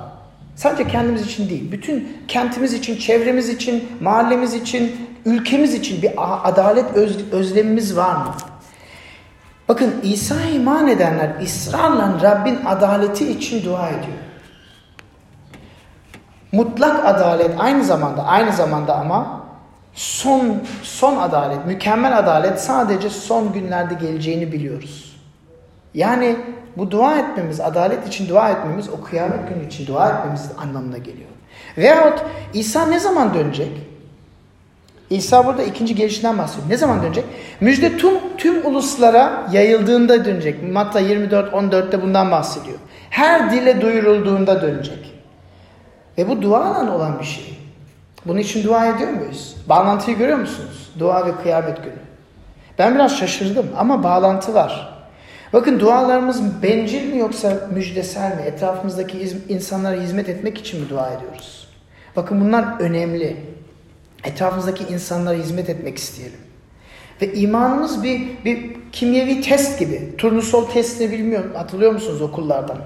[0.56, 6.12] Sadece kendimiz için değil, bütün kentimiz için, çevremiz için, mahallemiz için, ülkemiz için bir
[6.43, 8.34] adalet öz, özlemimiz var mı?
[9.67, 14.17] Bakın İsa iman edenler ısrarla Rabbin adaleti için dua ediyor.
[16.54, 19.42] Mutlak adalet aynı zamanda aynı zamanda ama
[19.94, 25.16] son son adalet, mükemmel adalet sadece son günlerde geleceğini biliyoruz.
[25.94, 26.36] Yani
[26.78, 31.30] bu dua etmemiz, adalet için dua etmemiz, o kıyamet günü için dua etmemiz anlamına geliyor.
[31.78, 32.20] Veyahut
[32.54, 33.72] İsa ne zaman dönecek?
[35.10, 36.70] İsa burada ikinci gelişinden bahsediyor.
[36.70, 37.26] Ne zaman dönecek?
[37.62, 40.74] Müjde tüm, tüm uluslara yayıldığında dönecek.
[40.74, 42.78] Matta 24-14'te bundan bahsediyor.
[43.10, 45.12] Her dile duyurulduğunda dönecek.
[46.17, 47.58] Ve bu duayla olan bir şey.
[48.26, 49.56] Bunun için dua ediyor muyuz?
[49.69, 50.91] Bağlantıyı görüyor musunuz?
[50.99, 51.99] Dua ve kıyamet günü.
[52.80, 54.93] Ben biraz şaşırdım ama bağlantı var.
[55.54, 58.41] Bakın dualarımız bencil mi yoksa müjdesel mi?
[58.41, 61.67] Etrafımızdaki insanlara hizmet etmek için mi dua ediyoruz?
[62.15, 63.38] Bakın bunlar önemli.
[64.23, 66.39] Etrafımızdaki insanlara hizmet etmek isteyelim.
[67.21, 70.17] Ve imanımız bir, bir kimyevi test gibi.
[70.17, 71.52] Turnusol testini bilmiyorum.
[71.56, 72.78] Hatırlıyor musunuz okullardan?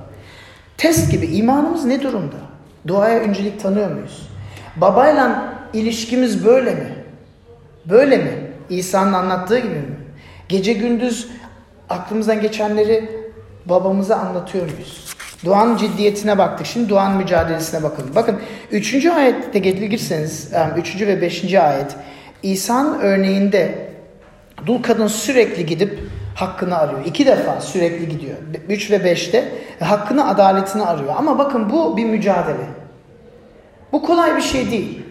[0.78, 1.26] Test gibi.
[1.26, 2.47] İmanımız ne durumda?
[2.88, 4.30] Duaya öncelik tanıyor muyuz?
[4.76, 6.96] Babayla ilişkimiz böyle mi?
[7.86, 8.32] Böyle mi?
[8.70, 9.98] İsa'nın anlattığı gibi mi?
[10.50, 11.28] Gece gündüz
[11.90, 13.10] aklımızdan geçenleri
[13.66, 15.16] babamıza anlatıyor muyuz?
[15.46, 16.68] Duanın ciddiyetine baktık.
[16.68, 18.16] Şimdi duanın mücadelesine bakın.
[18.16, 18.40] Bakın
[18.72, 19.06] 3.
[19.06, 21.02] ayette gelirseniz 3.
[21.02, 21.54] ve 5.
[21.54, 21.96] ayet
[22.44, 23.90] İsa'nın örneğinde
[24.66, 26.00] dul kadın sürekli gidip
[26.38, 27.06] hakkını arıyor.
[27.06, 28.38] İki defa sürekli gidiyor.
[28.70, 31.14] 3 ve 5'te hakkını adaletini arıyor.
[31.18, 32.68] Ama bakın bu bir mücadele.
[33.92, 35.04] Bu kolay bir şey değil.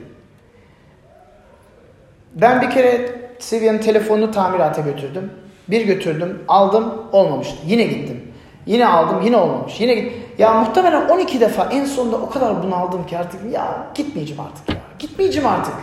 [2.34, 5.32] Ben bir kere Seviye'nin telefonunu tamirata götürdüm.
[5.68, 7.56] Bir götürdüm, aldım, olmamıştı.
[7.66, 8.32] Yine gittim.
[8.66, 9.80] Yine aldım, yine olmamış.
[9.80, 10.12] Yine git.
[10.38, 14.76] Ya muhtemelen 12 defa en sonunda o kadar bunaldım ki artık ya gitmeyeceğim artık ya.
[14.98, 15.74] Gitmeyeceğim artık.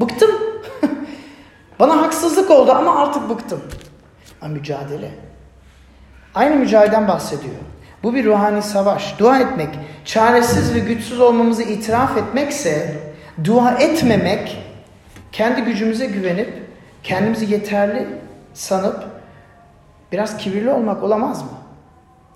[0.00, 0.30] Bıktım.
[1.80, 3.60] Bana haksızlık oldu ama artık bıktım.
[4.44, 5.10] Ha, mücadele.
[6.34, 7.54] Aynı mücadeleden bahsediyor.
[8.02, 9.18] Bu bir ruhani savaş.
[9.18, 9.68] Dua etmek,
[10.04, 13.00] çaresiz ve güçsüz olmamızı itiraf etmekse,
[13.44, 14.58] dua etmemek,
[15.32, 16.52] kendi gücümüze güvenip,
[17.02, 18.06] kendimizi yeterli
[18.54, 19.14] sanıp
[20.14, 21.48] Biraz kibirli olmak olamaz mı?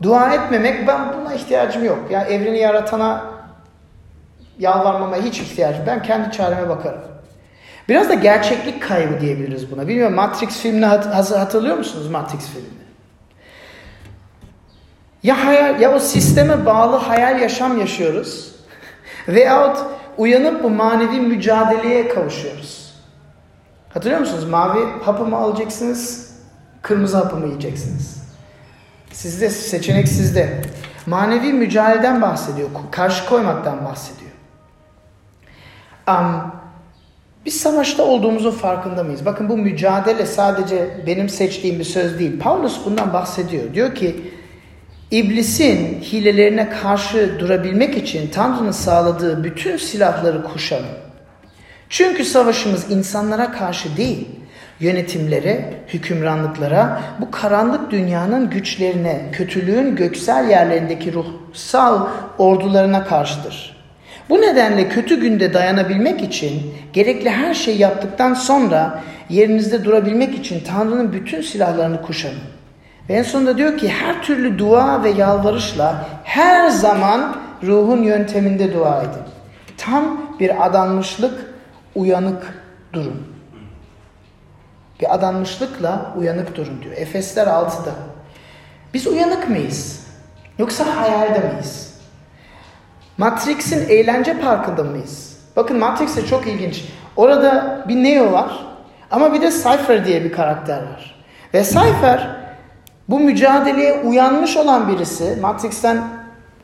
[0.03, 1.99] Dua etmemek ben buna ihtiyacım yok.
[2.11, 3.25] Ya yani evreni yaratana
[4.59, 5.83] yalvarmama hiç ihtiyacım.
[5.87, 7.01] Ben kendi çareme bakarım.
[7.89, 9.89] Biraz da gerçeklik kaybı diyebiliriz buna.
[9.89, 12.79] Bilmiyorum Matrix filmini hatırlıyor musunuz Matrix filmini?
[15.23, 18.55] Ya hayal ya o sisteme bağlı hayal yaşam yaşıyoruz.
[19.29, 19.79] Veyahut
[20.19, 22.95] uyanıp bu manevi mücadeleye kavuşuyoruz.
[23.95, 24.45] Hatırlıyor musunuz?
[24.45, 26.31] Mavi hapı mı alacaksınız?
[26.83, 28.23] Kırmızı hapı mı yiyeceksiniz?
[29.13, 30.63] Sizde seçenek sizde.
[31.07, 32.69] Manevi mücadeleden bahsediyor.
[32.91, 34.31] Karşı koymaktan bahsediyor.
[36.09, 36.58] Um,
[37.49, 39.25] biz savaşta olduğumuzun farkında mıyız?
[39.27, 42.41] Bakın bu mücadele sadece benim seçtiğim bir söz değil.
[42.41, 43.75] Paulus bundan bahsediyor.
[43.75, 44.17] Diyor ki
[45.11, 50.99] İblisin hilelerine karşı durabilmek için Tanrı'nın sağladığı bütün silahları kuşanın.
[51.89, 54.29] Çünkü savaşımız insanlara karşı değil,
[54.81, 62.07] yönetimlere, hükümranlıklara, bu karanlık dünyanın güçlerine, kötülüğün göksel yerlerindeki ruhsal
[62.39, 63.78] ordularına karşıdır.
[64.29, 71.13] Bu nedenle kötü günde dayanabilmek için gerekli her şeyi yaptıktan sonra yerinizde durabilmek için Tanrı'nın
[71.13, 72.41] bütün silahlarını kuşanın.
[73.09, 79.03] Ve en sonunda diyor ki her türlü dua ve yalvarışla her zaman ruhun yönteminde dua
[79.03, 79.23] edin.
[79.77, 81.55] Tam bir adanmışlık,
[81.95, 82.55] uyanık
[82.93, 83.27] durun.
[85.01, 86.97] Bir adanmışlıkla uyanık durun diyor.
[86.97, 87.93] Efesler 6'da.
[88.95, 90.07] Biz uyanık mıyız?
[90.59, 91.88] Yoksa hayalde miyiz?
[93.19, 95.37] Matrix'in eğlence parkında mıyız?
[95.57, 96.85] Bakın Matrix'te çok ilginç.
[97.17, 98.67] Orada bir Neo var
[99.11, 101.25] ama bir de Cypher diye bir karakter var.
[101.55, 102.37] Ve Cypher
[103.09, 106.05] bu mücadeleye uyanmış olan birisi, Matrix'ten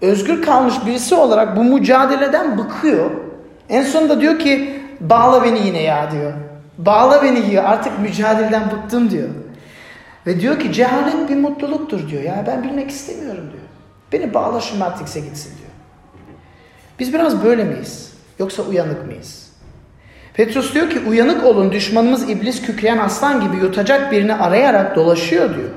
[0.01, 3.11] özgür kalmış birisi olarak bu mücadeleden bıkıyor.
[3.69, 6.33] En sonunda diyor ki bağla beni yine ya diyor.
[6.79, 9.29] Bağla beni diyor artık mücadeleden bıktım diyor.
[10.27, 12.23] Ve diyor ki cehalet bir mutluluktur diyor.
[12.23, 13.65] Ya ben bilmek istemiyorum diyor.
[14.13, 15.64] Beni bağla şu Matrix'e gitsin diyor.
[16.99, 18.13] Biz biraz böyle miyiz?
[18.39, 19.45] Yoksa uyanık mıyız?
[20.35, 25.71] Petrus diyor ki uyanık olun düşmanımız iblis kükreyen aslan gibi yutacak birini arayarak dolaşıyor diyor.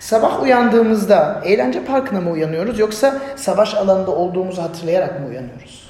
[0.00, 5.88] Sabah uyandığımızda eğlence parkına mı uyanıyoruz yoksa savaş alanında olduğumuzu hatırlayarak mı uyanıyoruz?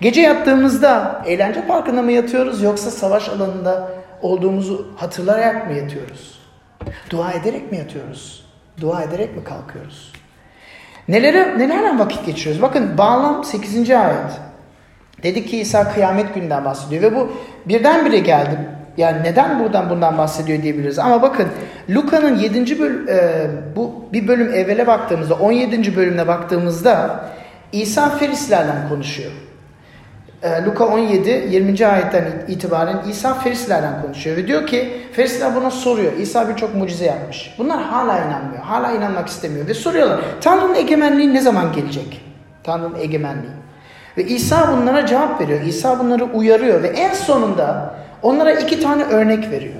[0.00, 3.90] Gece yattığımızda eğlence parkına mı yatıyoruz yoksa savaş alanında
[4.22, 6.38] olduğumuzu hatırlayarak mı yatıyoruz?
[7.10, 8.44] Dua ederek mi yatıyoruz?
[8.80, 10.12] Dua ederek mi kalkıyoruz?
[11.08, 12.62] Nelere, nelerle vakit geçiriyoruz?
[12.62, 13.90] Bakın bağlam 8.
[13.90, 14.40] ayet.
[15.22, 17.32] Dedik ki İsa kıyamet günden bahsediyor ve bu
[17.64, 18.58] birdenbire geldi.
[18.96, 20.98] Yani neden buradan bundan bahsediyor diyebiliriz.
[20.98, 21.48] Ama bakın
[21.90, 22.78] Luka'nın 7.
[22.78, 25.96] bölüm, e, bu bir bölüm evvele baktığımızda 17.
[25.96, 27.24] bölümüne baktığımızda
[27.72, 29.30] İsa Ferislerden konuşuyor.
[30.44, 31.86] E, Luka 17 20.
[31.86, 36.12] ayetten itibaren İsa Ferislerden konuşuyor ve diyor ki Ferisler buna soruyor.
[36.12, 37.54] İsa birçok mucize yapmış.
[37.58, 38.62] Bunlar hala inanmıyor.
[38.62, 40.20] Hala inanmak istemiyor ve soruyorlar.
[40.40, 42.20] Tanrı'nın egemenliği ne zaman gelecek?
[42.64, 43.52] Tanrı'nın egemenliği.
[44.16, 45.60] Ve İsa bunlara cevap veriyor.
[45.60, 49.74] İsa bunları uyarıyor ve en sonunda Onlara iki tane örnek veriyor.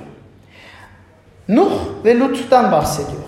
[1.48, 1.72] Nuh
[2.04, 3.22] ve Lut'tan bahsediyor.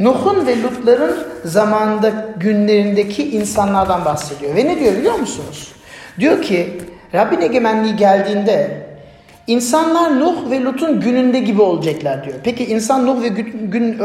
[0.00, 4.56] Nuh'un ve Lut'ların zamanında günlerindeki insanlardan bahsediyor.
[4.56, 5.73] Ve ne diyor biliyor musunuz?
[6.20, 6.66] Diyor ki
[7.14, 8.86] Rabbin egemenliği geldiğinde
[9.46, 12.36] insanlar Nuh ve Lut'un gününde gibi olacaklar diyor.
[12.44, 13.98] Peki insan Nuh ve gün,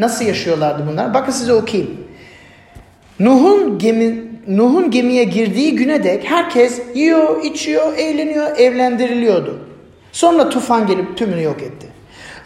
[0.00, 1.14] nasıl yaşıyorlardı bunlar?
[1.14, 1.90] Bakın size okuyayım.
[3.20, 9.58] Nuh'un gemi Nuh'un gemiye girdiği güne dek herkes yiyor, içiyor, eğleniyor, evlendiriliyordu.
[10.12, 11.86] Sonra tufan gelip tümünü yok etti.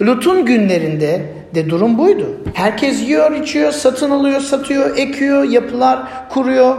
[0.03, 1.23] Lut'un günlerinde
[1.55, 2.41] de durum buydu.
[2.55, 6.77] Herkes yiyor, içiyor, satın alıyor, satıyor, ekiyor, yapılar kuruyor.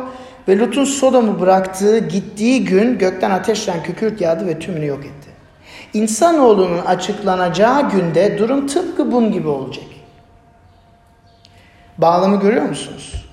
[0.49, 5.29] Ve Lut'un Sodom'u bıraktığı, gittiği gün gökten ateşten kükürt yağdı ve tümünü yok etti.
[5.93, 9.85] İnsanoğlunun açıklanacağı günde durum tıpkı bunun gibi olacak.
[11.97, 13.25] Bağlamı görüyor musunuz?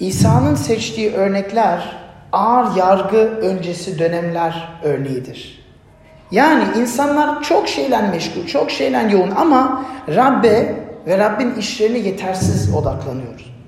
[0.00, 1.96] İsa'nın seçtiği örnekler
[2.32, 5.66] ağır yargı öncesi dönemler örneğidir.
[6.30, 13.59] Yani insanlar çok şeyle meşgul, çok şeyle yoğun ama Rabbe ve Rabbin işlerine yetersiz odaklanıyoruz.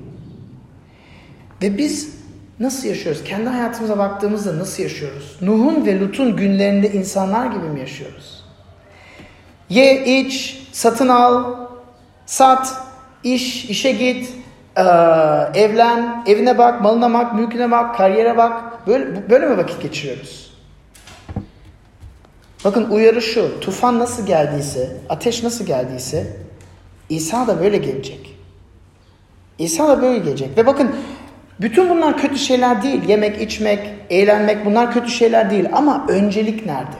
[1.63, 2.15] Ve biz
[2.61, 3.25] nasıl yaşıyoruz?
[3.25, 5.37] Kendi hayatımıza baktığımızda nasıl yaşıyoruz?
[5.41, 8.45] Nuh'un ve Lut'un günlerinde insanlar gibi mi yaşıyoruz?
[9.69, 11.57] Ye, iç, satın al,
[12.27, 12.77] sat,
[13.25, 14.33] iş, işe git,
[15.55, 18.87] evlen, evine bak, malına bak, mülküne bak, kariyere bak.
[18.87, 20.53] Böyle, böyle mi vakit geçiriyoruz?
[22.65, 23.61] Bakın uyarı şu.
[23.61, 26.37] Tufan nasıl geldiyse, ateş nasıl geldiyse
[27.09, 28.37] İsa da böyle gelecek.
[29.59, 30.57] İsa da böyle gelecek.
[30.57, 30.91] Ve bakın
[31.63, 33.09] bütün bunlar kötü şeyler değil.
[33.09, 35.69] Yemek, içmek, eğlenmek bunlar kötü şeyler değil.
[35.73, 36.97] Ama öncelik nerede?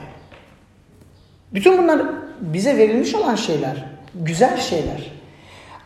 [1.53, 2.01] Bütün bunlar
[2.41, 3.85] bize verilmiş olan şeyler.
[4.15, 5.11] Güzel şeyler.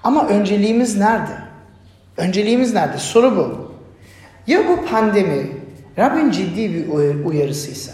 [0.04, 1.32] Ama önceliğimiz nerede?
[2.18, 2.98] Önceliğimiz nerede?
[2.98, 3.72] Soru bu.
[4.48, 5.48] Ya bu pandemi
[5.98, 6.88] Rabbin ciddi bir
[7.26, 7.92] uyarısıysa?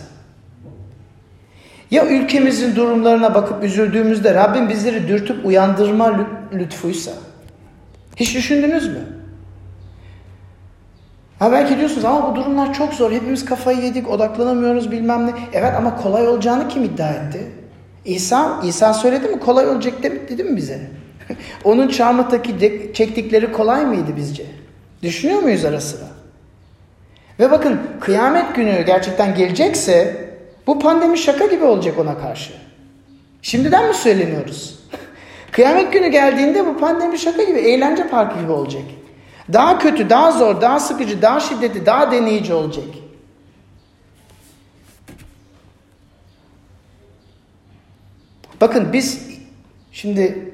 [1.91, 7.11] Ya ülkemizin durumlarına bakıp üzüldüğümüzde Rabbim bizleri dürtüp uyandırma lütfuysa?
[8.15, 9.12] Hiç düşündünüz mü?
[11.43, 13.11] Ha belki diyorsunuz ama bu durumlar çok zor.
[13.11, 15.31] Hepimiz kafayı yedik, odaklanamıyoruz bilmem ne.
[15.53, 17.51] Evet ama kolay olacağını kim iddia etti?
[18.05, 20.79] İsa, İsa söyledi mi kolay olacak dedi mi bize?
[21.63, 24.45] Onun çarmıhtaki çektikleri kolay mıydı bizce?
[25.01, 26.05] Düşünüyor muyuz ara sıra?
[27.39, 30.27] Ve bakın kıyamet günü gerçekten gelecekse
[30.67, 32.53] bu pandemi şaka gibi olacak ona karşı.
[33.41, 34.79] Şimdiden mi söyleniyoruz?
[35.51, 38.83] kıyamet günü geldiğinde bu pandemi şaka gibi, eğlence parkı gibi olacak.
[39.53, 42.85] Daha kötü, daha zor, daha sıkıcı, daha şiddetli, daha deneyici olacak.
[48.61, 49.27] Bakın biz
[49.91, 50.51] şimdi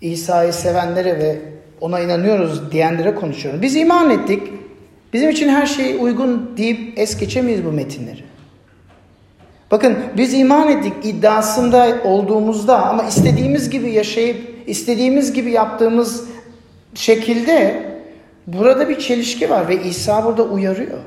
[0.00, 1.38] İsa'yı sevenlere ve
[1.80, 3.62] ona inanıyoruz diyenlere konuşuyorum.
[3.62, 4.42] Biz iman ettik.
[5.12, 8.24] Bizim için her şey uygun deyip es geçemeyiz bu metinleri.
[9.70, 16.24] Bakın biz iman ettik iddiasında olduğumuzda ama istediğimiz gibi yaşayıp istediğimiz gibi yaptığımız
[16.94, 17.87] şekilde
[18.52, 20.98] burada bir çelişki var ve İsa burada uyarıyor.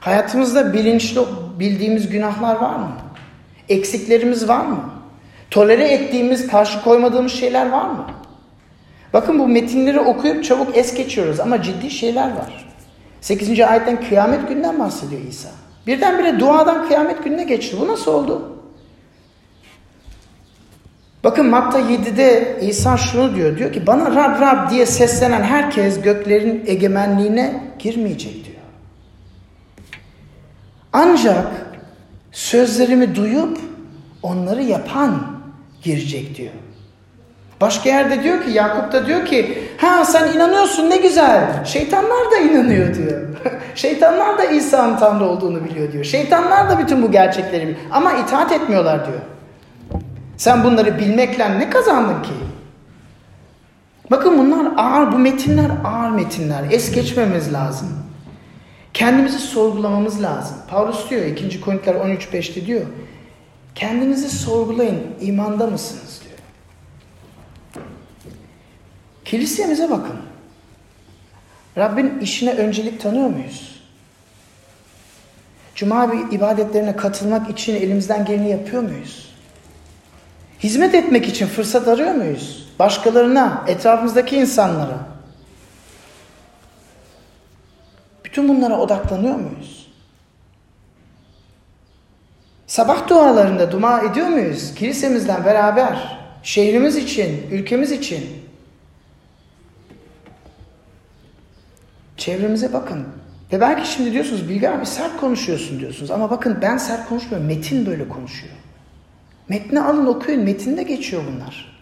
[0.00, 1.20] Hayatımızda bilinçli
[1.58, 2.92] bildiğimiz günahlar var mı?
[3.68, 4.80] Eksiklerimiz var mı?
[5.50, 8.06] Tolere ettiğimiz, karşı koymadığımız şeyler var mı?
[9.12, 12.74] Bakın bu metinleri okuyup çabuk es geçiyoruz ama ciddi şeyler var.
[13.20, 13.60] 8.
[13.60, 15.48] ayetten kıyamet günden bahsediyor İsa.
[15.86, 17.76] Birdenbire duadan kıyamet gününe geçti.
[17.80, 18.53] Bu nasıl oldu?
[21.24, 23.58] Bakın Matta 7'de İsa şunu diyor.
[23.58, 28.56] Diyor ki bana Rab Rab diye seslenen herkes göklerin egemenliğine girmeyecek diyor.
[30.92, 31.46] Ancak
[32.32, 33.58] sözlerimi duyup
[34.22, 35.22] onları yapan
[35.82, 36.52] girecek diyor.
[37.60, 41.64] Başka yerde diyor ki Yakup da diyor ki ha sen inanıyorsun ne güzel.
[41.64, 43.28] Şeytanlar da inanıyor diyor.
[43.74, 46.04] Şeytanlar da İsa'nın Tanrı olduğunu biliyor diyor.
[46.04, 47.78] Şeytanlar da bütün bu gerçekleri biliyor.
[47.92, 49.20] Ama itaat etmiyorlar diyor.
[50.36, 52.32] Sen bunları bilmekle ne kazandın ki?
[54.10, 56.64] Bakın bunlar ağır, bu metinler ağır metinler.
[56.70, 57.88] Es geçmemiz lazım.
[58.94, 60.56] Kendimizi sorgulamamız lazım.
[60.70, 61.60] Paulus diyor 2.
[61.60, 62.86] Korintiler 13.5'te diyor.
[63.74, 65.00] Kendinizi sorgulayın.
[65.20, 66.38] imanda mısınız diyor.
[69.24, 70.16] Kilisemize bakın.
[71.78, 73.82] Rabbin işine öncelik tanıyor muyuz?
[75.74, 79.33] Cuma ibadetlerine katılmak için elimizden geleni yapıyor muyuz?
[80.60, 82.68] Hizmet etmek için fırsat arıyor muyuz?
[82.78, 84.98] Başkalarına, etrafımızdaki insanlara.
[88.24, 89.92] Bütün bunlara odaklanıyor muyuz?
[92.66, 94.74] Sabah dualarında dua ediyor muyuz?
[94.74, 98.44] Kilisemizden beraber, şehrimiz için, ülkemiz için.
[102.16, 103.06] Çevremize bakın.
[103.52, 106.10] Ve belki şimdi diyorsunuz Bilge abi sert konuşuyorsun diyorsunuz.
[106.10, 107.46] Ama bakın ben sert konuşmuyorum.
[107.46, 108.54] Metin böyle konuşuyor.
[109.48, 110.42] Metni alın okuyun.
[110.42, 111.74] Metinde geçiyor bunlar.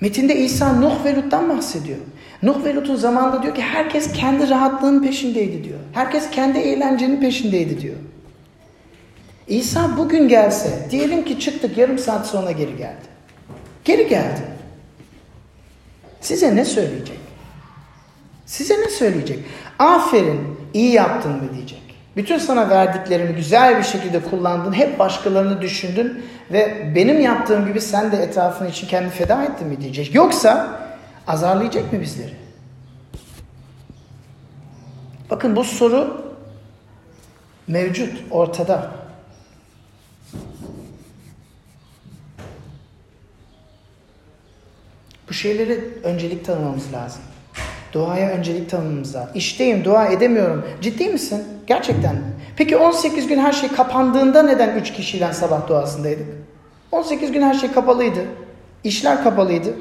[0.00, 1.98] Metinde İsa Nuh ve Lut'tan bahsediyor.
[2.42, 5.78] Nuh ve Lut'un zamanında diyor ki herkes kendi rahatlığının peşindeydi diyor.
[5.92, 7.96] Herkes kendi eğlencenin peşindeydi diyor.
[9.48, 13.06] İsa bugün gelse, diyelim ki çıktık yarım saat sonra geri geldi.
[13.84, 14.40] Geri geldi.
[16.20, 17.18] Size ne söyleyecek?
[18.46, 19.38] Size ne söyleyecek?
[19.78, 20.40] Aferin,
[20.74, 21.83] iyi yaptın mı diyecek.
[22.16, 28.12] Bütün sana verdiklerimi güzel bir şekilde kullandın, hep başkalarını düşündün ve benim yaptığım gibi sen
[28.12, 30.14] de etrafın için kendi feda ettin mi diyecek.
[30.14, 30.80] Yoksa
[31.26, 32.34] azarlayacak mı bizleri?
[35.30, 36.24] Bakın bu soru
[37.68, 38.90] mevcut, ortada.
[45.28, 47.22] Bu şeylere öncelik tanımamız lazım.
[47.94, 49.30] Duaya öncelik tanımamız lazım.
[49.34, 50.64] İşteyim, dua edemiyorum.
[50.80, 51.44] Ciddi misin?
[51.66, 52.16] Gerçekten.
[52.56, 56.26] Peki 18 gün her şey kapandığında neden 3 kişiyle sabah duasındaydık?
[56.92, 58.20] 18 gün her şey kapalıydı.
[58.84, 59.74] İşler kapalıydı.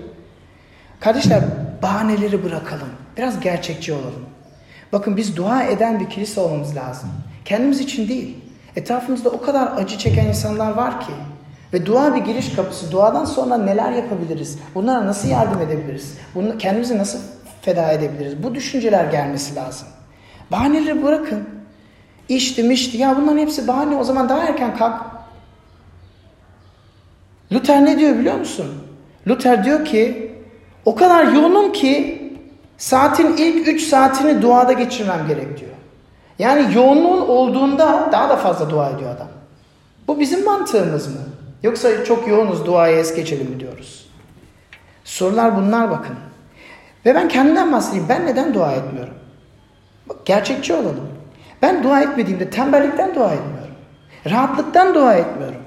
[1.00, 1.42] Kardeşler
[1.82, 2.88] bahaneleri bırakalım.
[3.18, 4.26] Biraz gerçekçi olalım.
[4.92, 7.10] Bakın biz dua eden bir kilise olmamız lazım.
[7.46, 8.38] Kendimiz için değil.
[8.76, 11.12] Etrafımızda o kadar acı çeken insanlar var ki.
[11.74, 12.92] Ve dua bir giriş kapısı.
[12.92, 14.60] Duadan sonra neler yapabiliriz?
[14.76, 16.18] Bunlara nasıl yardım edebiliriz?
[16.36, 17.20] Bunu, kendimizi nasıl
[17.64, 18.44] feda edebiliriz?
[18.44, 19.88] Bu düşünceler gelmesi lazım.
[20.52, 21.50] Bahaneleri bırakın.
[22.30, 22.98] İşti mişti.
[22.98, 23.96] Ya bunların hepsi bahane.
[23.96, 25.02] O zaman daha erken kalk.
[27.52, 28.66] Luther ne diyor biliyor musun?
[29.28, 30.32] Luther diyor ki
[30.86, 32.24] o kadar yoğunum ki
[32.78, 35.72] saatin ilk 3 saatini duada geçirmem gerek diyor.
[36.40, 39.28] Yani yoğunluğun olduğunda daha da fazla dua ediyor adam.
[40.08, 41.22] Bu bizim mantığımız mı?
[41.64, 44.10] Yoksa çok yoğunuz duaya es geçelim mi diyoruz.
[45.04, 46.16] Sorular bunlar bakın.
[47.06, 48.06] Ve ben kendimden bahsedeyim.
[48.10, 49.14] Ben neden dua etmiyorum?
[50.26, 51.10] Gerçekçi olalım.
[51.62, 53.74] Ben dua etmediğimde tembellikten dua etmiyorum.
[54.30, 55.62] Rahatlıktan dua etmiyorum.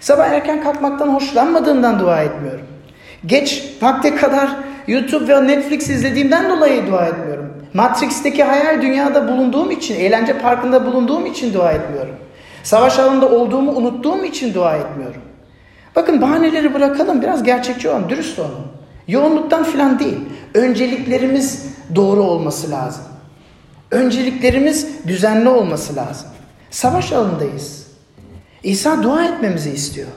[0.00, 2.66] Sabah erken kalkmaktan hoşlanmadığımdan dua etmiyorum.
[3.26, 4.50] Geç vakte kadar
[4.86, 7.52] YouTube ve Netflix izlediğimden dolayı dua etmiyorum.
[7.74, 12.14] Matrix'teki hayal dünyada bulunduğum için, eğlence parkında bulunduğum için dua etmiyorum.
[12.62, 15.20] Savaş alanında olduğumu unuttuğum için dua etmiyorum.
[15.96, 18.64] Bakın bahaneleri bırakalım, biraz gerçekçi olalım, dürüst olalım.
[19.08, 20.18] Yoğunluktan filan değil.
[20.54, 23.04] Önceliklerimiz doğru olması lazım.
[23.90, 26.26] Önceliklerimiz düzenli olması lazım.
[26.70, 27.86] Savaş alanındayız.
[28.62, 30.08] İsa dua etmemizi istiyor.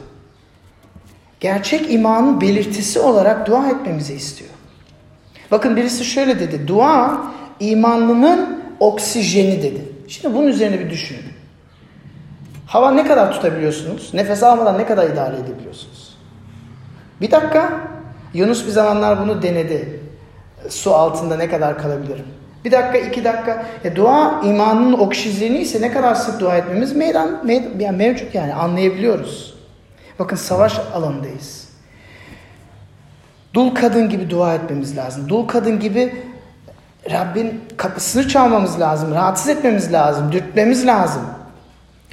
[1.39, 4.49] Gerçek imanın belirtisi olarak dua etmemizi istiyor.
[5.51, 6.67] Bakın birisi şöyle dedi.
[6.67, 7.21] Dua
[7.59, 9.81] imanlının oksijeni dedi.
[10.07, 11.31] Şimdi bunun üzerine bir düşünün.
[12.67, 14.13] Hava ne kadar tutabiliyorsunuz?
[14.13, 16.17] Nefes almadan ne kadar idare edebiliyorsunuz?
[17.21, 17.81] Bir dakika.
[18.33, 19.99] Yunus bir zamanlar bunu denedi.
[20.69, 22.25] Su altında ne kadar kalabilirim?
[22.65, 23.65] Bir dakika, iki dakika.
[23.83, 28.53] E, dua imanın oksijeni ise ne kadar sık dua etmemiz meydan, meydan yani mevcut yani
[28.53, 29.55] anlayabiliyoruz.
[30.19, 31.67] Bakın savaş alanındayız.
[33.53, 35.29] Dul kadın gibi dua etmemiz lazım.
[35.29, 36.15] Dul kadın gibi
[37.11, 41.21] Rabbin kapısını çalmamız lazım, rahatsız etmemiz lazım, dürtmemiz lazım.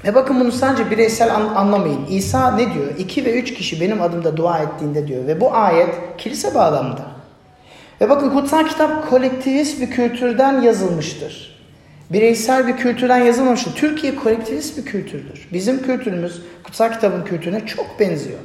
[0.04, 2.06] Ve bakın bunu sadece bireysel an, anlamayın.
[2.06, 2.86] İsa ne diyor?
[2.98, 5.26] İki ve üç kişi benim adımda dua ettiğinde diyor.
[5.26, 7.17] Ve bu ayet kilise bağlamında.
[8.00, 11.58] Ve bakın kutsal kitap kolektivist bir kültürden yazılmıştır.
[12.10, 13.74] Bireysel bir kültürden yazılmamıştır.
[13.74, 15.48] Türkiye kolektivist bir kültürdür.
[15.52, 18.38] Bizim kültürümüz kutsal kitabın kültürüne çok benziyor.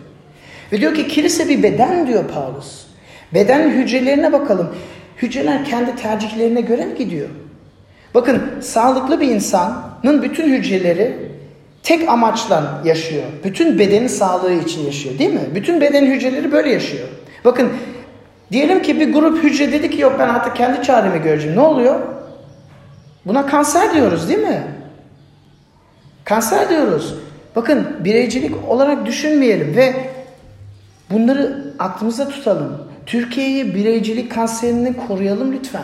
[0.72, 2.86] Ve diyor ki kilise bir beden diyor Paulus.
[3.34, 4.76] Beden hücrelerine bakalım.
[5.18, 7.30] Hücreler kendi tercihlerine göre mi gidiyor?
[8.14, 11.16] Bakın sağlıklı bir insanın bütün hücreleri
[11.84, 13.24] tek amaçla yaşıyor.
[13.44, 15.50] Bütün bedenin sağlığı için yaşıyor değil mi?
[15.56, 17.08] Bütün beden hücreleri böyle yaşıyor.
[17.46, 17.70] Bakın
[18.54, 21.56] diyelim ki bir grup hücre dedi ki yok ben artık kendi çaremi göreceğim.
[21.58, 22.00] Ne oluyor?
[23.26, 24.64] Buna kanser diyoruz değil mi?
[26.26, 27.16] Kanser diyoruz.
[27.56, 29.94] Bakın bireycilik olarak düşünmeyelim ve
[31.12, 32.88] bunları aklımızda tutalım.
[33.06, 35.84] Türkiye'yi bireycilik kanserinden koruyalım lütfen.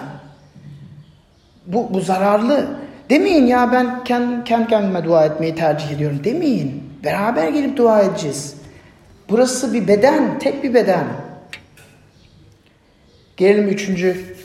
[1.65, 2.67] Bu, bu zararlı.
[3.09, 6.21] Demeyin ya ben kendi, kendi kendime dua etmeyi tercih ediyorum.
[6.23, 6.83] Demeyin.
[7.03, 8.55] Beraber gelip dua edeceğiz.
[9.29, 11.05] Burası bir beden, tek bir beden.
[13.39, 14.35] Gelelim üçüncü,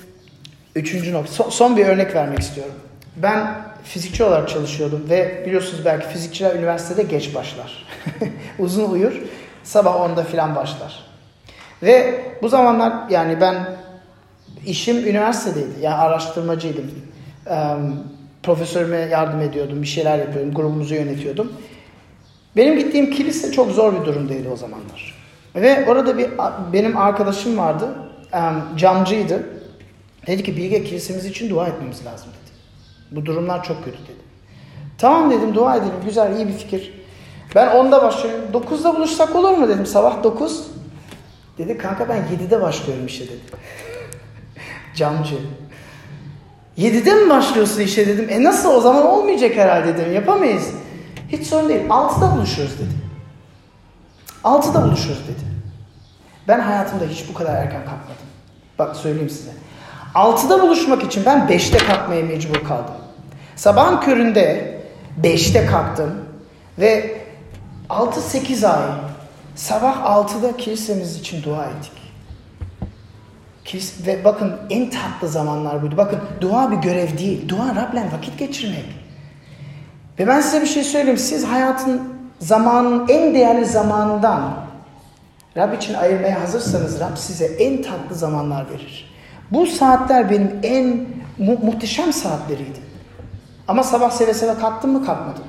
[0.74, 1.32] üçüncü nokta.
[1.32, 2.74] Son, son bir örnek vermek istiyorum.
[3.16, 7.86] Ben fizikçi olarak çalışıyordum ve biliyorsunuz belki fizikçiler üniversitede geç başlar.
[8.59, 9.12] Uzun uyur,
[9.64, 11.03] sabah 10'da filan başlar.
[11.82, 13.66] Ve bu zamanlar yani ben
[14.66, 15.80] işim üniversitedeydi.
[15.80, 16.90] Yani araştırmacıydım.
[18.42, 21.53] profesörüme yardım ediyordum, bir şeyler yapıyordum, grubumuzu yönetiyordum.
[22.57, 25.14] Benim gittiğim kilise çok zor bir durumdaydı o zamanlar.
[25.55, 26.30] Ve orada bir
[26.72, 27.88] benim arkadaşım vardı,
[28.76, 29.47] camcıydı.
[30.26, 32.55] Dedi ki Bilge kilisemiz için dua etmemiz lazım dedi.
[33.11, 34.24] Bu durumlar çok kötü dedi.
[34.99, 36.93] Tamam dedim dua edelim güzel iyi bir fikir.
[37.55, 38.45] Ben 10'da başlıyorum.
[38.53, 39.87] 9'da buluşsak olur mu dedim.
[39.87, 40.66] Sabah 9.
[41.59, 43.41] Dedi kanka ben 7'de başlıyorum işe dedi.
[44.95, 45.35] Camcı.
[46.78, 48.26] 7'de mi başlıyorsun işe dedim.
[48.30, 50.12] E nasıl o zaman olmayacak herhalde dedim.
[50.12, 50.70] Yapamayız.
[51.28, 51.89] Hiç sorun değil.
[51.89, 52.95] 6'da buluşuyoruz dedi.
[54.45, 55.45] 6'da buluşuyoruz dedi.
[56.49, 58.23] Ben hayatımda hiç bu kadar erken kalkmadım.
[58.78, 59.50] Bak söyleyeyim size.
[60.14, 62.94] 6'da buluşmak için ben 5'te kalkmaya mecbur kaldım.
[63.56, 64.74] Sabahın köründe
[65.22, 66.14] 5'te kalktım
[66.78, 67.20] ve
[67.90, 68.90] 6-8 ay
[69.54, 72.04] sabah 6'da kilisemiz için dua ettik.
[74.06, 75.96] Ve bakın en tatlı zamanlar buydu.
[75.96, 77.48] Bakın dua bir görev değil.
[77.48, 78.84] Dua Rab'le vakit geçirmek.
[80.18, 81.18] Ve ben size bir şey söyleyeyim.
[81.18, 82.02] Siz hayatın
[82.38, 84.63] zamanın en değerli zamanından
[85.57, 89.14] Rab için ayırmaya hazırsanız Rab size en tatlı zamanlar verir.
[89.50, 90.86] Bu saatler benim en
[91.38, 92.78] mu- muhteşem saatleriydi.
[93.68, 95.44] Ama sabah seve seve kalktım mı kalkmadım.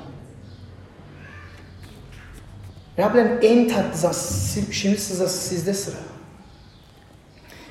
[2.98, 4.10] Rab'lerin en tatlı
[4.72, 5.96] şimdi size, sizde sıra.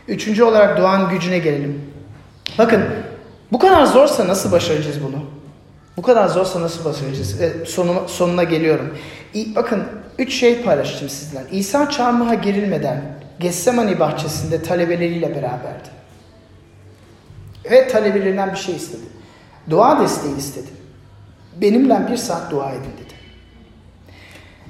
[0.08, 1.92] Üçüncü olarak duanın gücüne gelelim.
[2.58, 2.86] Bakın
[3.52, 5.24] bu kadar zorsa nasıl başaracağız bunu?
[5.98, 7.42] Bu kadar zorsa nasıl başaracağız?
[7.42, 8.98] E, sonuna, sonuna geliyorum.
[9.34, 9.84] İ, bakın
[10.18, 11.44] üç şey paylaştım sizden.
[11.52, 15.90] İsa çarmıha girilmeden Getsemani bahçesinde talebeleriyle beraberdi.
[17.72, 19.02] Ve talebelerinden bir şey istedi.
[19.70, 20.68] Dua desteği istedi.
[21.62, 23.16] Benimle bir saat dua edin dedi.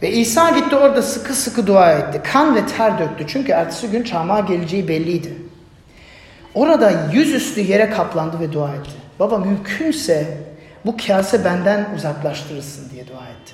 [0.01, 2.21] Ve İsa gitti orada sıkı sıkı dua etti.
[2.32, 3.26] Kan ve ter döktü.
[3.28, 5.38] Çünkü ertesi gün çarmıha geleceği belliydi.
[6.53, 8.91] Orada yüzüstü yere kaplandı ve dua etti.
[9.19, 10.38] Baba mümkünse
[10.86, 13.53] bu kase benden uzaklaştırırsın diye dua etti.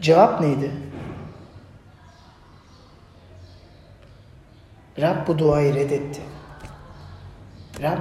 [0.00, 0.70] Cevap neydi?
[5.00, 6.20] Rab bu duayı reddetti.
[7.82, 7.98] Rab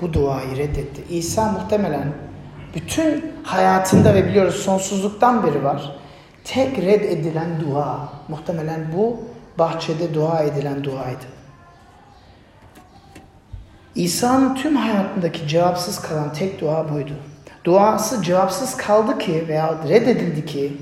[0.00, 1.04] bu duayı reddetti.
[1.10, 2.12] İsa muhtemelen
[2.74, 5.96] bütün hayatında ve biliyoruz sonsuzluktan beri var.
[6.44, 9.20] Tek reddedilen dua muhtemelen bu
[9.58, 11.39] bahçede dua edilen duaydı.
[13.94, 17.12] İsa'nın tüm hayatındaki cevapsız kalan tek dua buydu.
[17.64, 20.76] Duası cevapsız kaldı ki veya reddedildi ki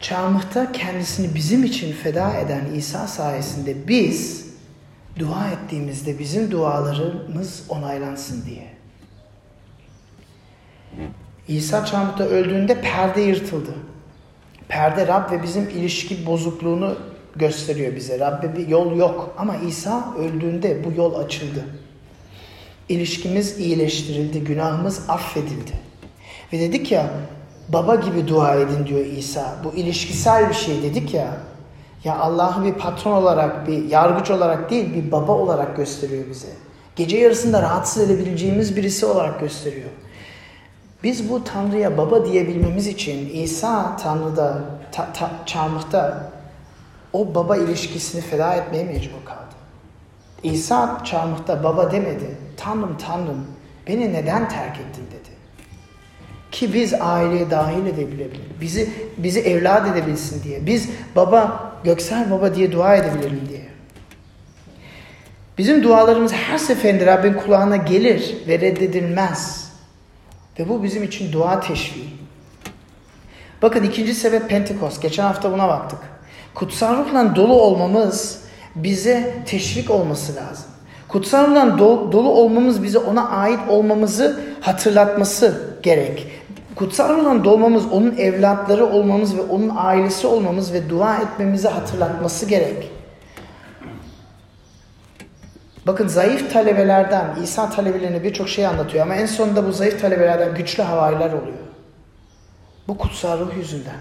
[0.00, 4.46] çarmıhta kendisini bizim için feda eden İsa sayesinde biz
[5.18, 8.70] dua ettiğimizde bizim dualarımız onaylansın diye.
[11.48, 13.74] İsa çarmıhta öldüğünde perde yırtıldı.
[14.68, 16.96] Perde Rab ve bizim ilişki bozukluğunu
[17.36, 18.18] gösteriyor bize.
[18.18, 21.64] Rabbe bir yol yok ama İsa öldüğünde bu yol açıldı.
[22.90, 25.72] İlişkimiz iyileştirildi, günahımız affedildi.
[26.52, 27.10] Ve dedik ya
[27.68, 29.56] baba gibi dua edin diyor İsa.
[29.64, 31.36] Bu ilişkisel bir şey dedik ya.
[32.04, 36.48] Ya Allah'ı bir patron olarak, bir yargıç olarak değil, bir baba olarak gösteriyor bize.
[36.96, 39.90] Gece yarısında rahatsız edebileceğimiz birisi olarak gösteriyor.
[41.02, 44.60] Biz bu Tanrı'ya baba diyebilmemiz için İsa Tanrı'da,
[44.92, 46.30] ta, ta, çarmıhta
[47.12, 49.54] o baba ilişkisini feda etmeye mecbur kaldı.
[50.42, 52.49] İsa çarmıhta baba demedi.
[52.60, 53.46] Tanrım Tanrım
[53.86, 55.30] beni neden terk ettin dedi.
[56.52, 58.60] Ki biz aileye dahil edebilebilir.
[58.60, 60.66] Bizi bizi evlat edebilsin diye.
[60.66, 63.68] Biz baba, göksel baba diye dua edebilelim diye.
[65.58, 69.70] Bizim dualarımız her seferinde Rabbin kulağına gelir ve reddedilmez.
[70.58, 72.10] Ve bu bizim için dua teşviği.
[73.62, 75.02] Bakın ikinci sebep Pentekost.
[75.02, 75.98] Geçen hafta buna baktık.
[76.54, 78.40] Kutsal ruhla dolu olmamız
[78.74, 80.69] bize teşvik olması lazım.
[81.12, 81.78] Kutsal ruhla
[82.12, 86.26] dolu olmamız bize ona ait olmamızı hatırlatması gerek.
[86.74, 92.90] Kutsal ruhla dolmamız, onun evlatları olmamız ve onun ailesi olmamız ve dua etmemizi hatırlatması gerek.
[95.86, 100.82] Bakın zayıf talebelerden, İsa talebelerine birçok şey anlatıyor ama en sonunda bu zayıf talebelerden güçlü
[100.82, 101.58] havariler oluyor.
[102.88, 103.98] Bu kutsal ruh yüzünden.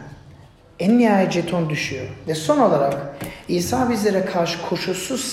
[0.80, 2.05] En nihayet jeton düşüyor.
[2.28, 3.16] Ve son olarak
[3.47, 5.24] İsa bizlere karşı koşulsuz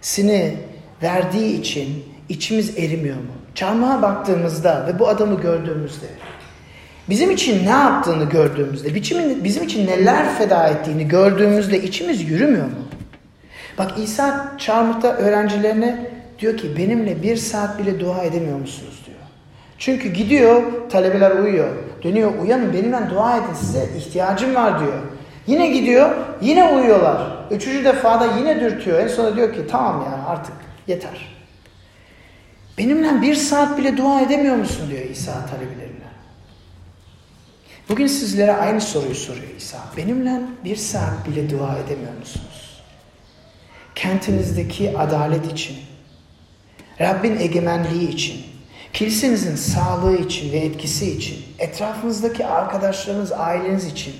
[0.00, 0.56] sevgisini
[1.02, 3.32] verdiği için içimiz erimiyor mu?
[3.54, 6.06] Çarmıha baktığımızda ve bu adamı gördüğümüzde
[7.08, 8.94] bizim için ne yaptığını gördüğümüzde,
[9.44, 12.84] bizim için neler feda ettiğini gördüğümüzde içimiz yürümüyor mu?
[13.78, 19.18] Bak İsa çarmıhta öğrencilerine diyor ki benimle bir saat bile dua edemiyor musunuz diyor.
[19.78, 21.68] Çünkü gidiyor talebeler uyuyor.
[22.02, 25.02] Dönüyor uyanın benimle dua edin size ihtiyacım var diyor.
[25.46, 26.10] Yine gidiyor
[26.40, 27.36] yine uyuyorlar.
[27.50, 28.98] Üçüncü defada yine dürtüyor.
[28.98, 30.54] En sonunda diyor ki tamam ya artık
[30.86, 31.40] yeter.
[32.78, 36.10] Benimle bir saat bile dua edemiyor musun diyor İsa talebelerine.
[37.88, 39.78] Bugün sizlere aynı soruyu soruyor İsa.
[39.96, 42.82] Benimle bir saat bile dua edemiyor musunuz?
[43.94, 45.76] Kentinizdeki adalet için,
[47.00, 48.42] Rabbin egemenliği için,
[48.92, 54.14] kilisenizin sağlığı için ve etkisi için, etrafınızdaki arkadaşlarınız, aileniz için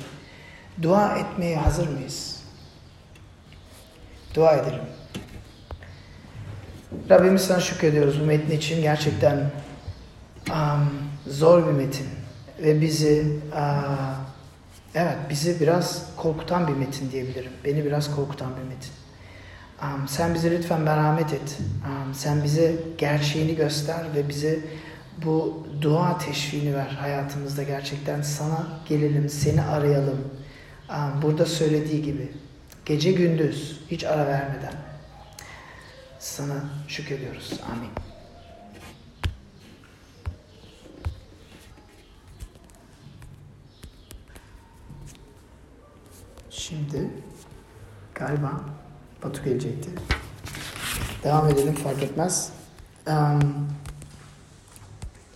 [0.83, 2.41] dua etmeye hazır mıyız?
[4.35, 4.81] Dua edelim.
[7.11, 8.83] Rabbimiz sana şükrediyoruz bu metnin için.
[8.83, 9.51] Gerçekten
[10.51, 10.89] um,
[11.27, 12.07] zor bir metin.
[12.63, 14.17] Ve bizi uh,
[14.95, 17.53] evet bizi biraz korkutan bir metin diyebilirim.
[17.65, 18.93] Beni biraz korkutan bir metin.
[19.83, 21.59] Um, sen bize lütfen merhamet et.
[21.85, 24.59] Um, sen bize gerçeğini göster ve bize
[25.25, 30.19] bu dua teşviğini ver hayatımızda gerçekten sana gelelim, seni arayalım.
[31.23, 32.33] Burada söylediği gibi
[32.85, 34.75] gece gündüz hiç ara vermeden
[36.19, 37.61] sana şükrediyoruz.
[37.73, 37.91] Amin.
[46.51, 47.11] Şimdi
[48.15, 48.61] galiba
[49.25, 49.91] Batu gelecekti.
[51.25, 52.53] Devam edelim fark etmez.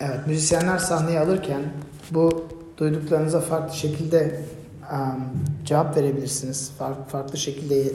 [0.00, 1.62] Evet müzisyenler sahneye alırken
[2.10, 4.44] bu duyduklarınıza farklı şekilde
[4.92, 6.72] um, cevap verebilirsiniz.
[6.78, 7.92] Farklı, farklı şekilde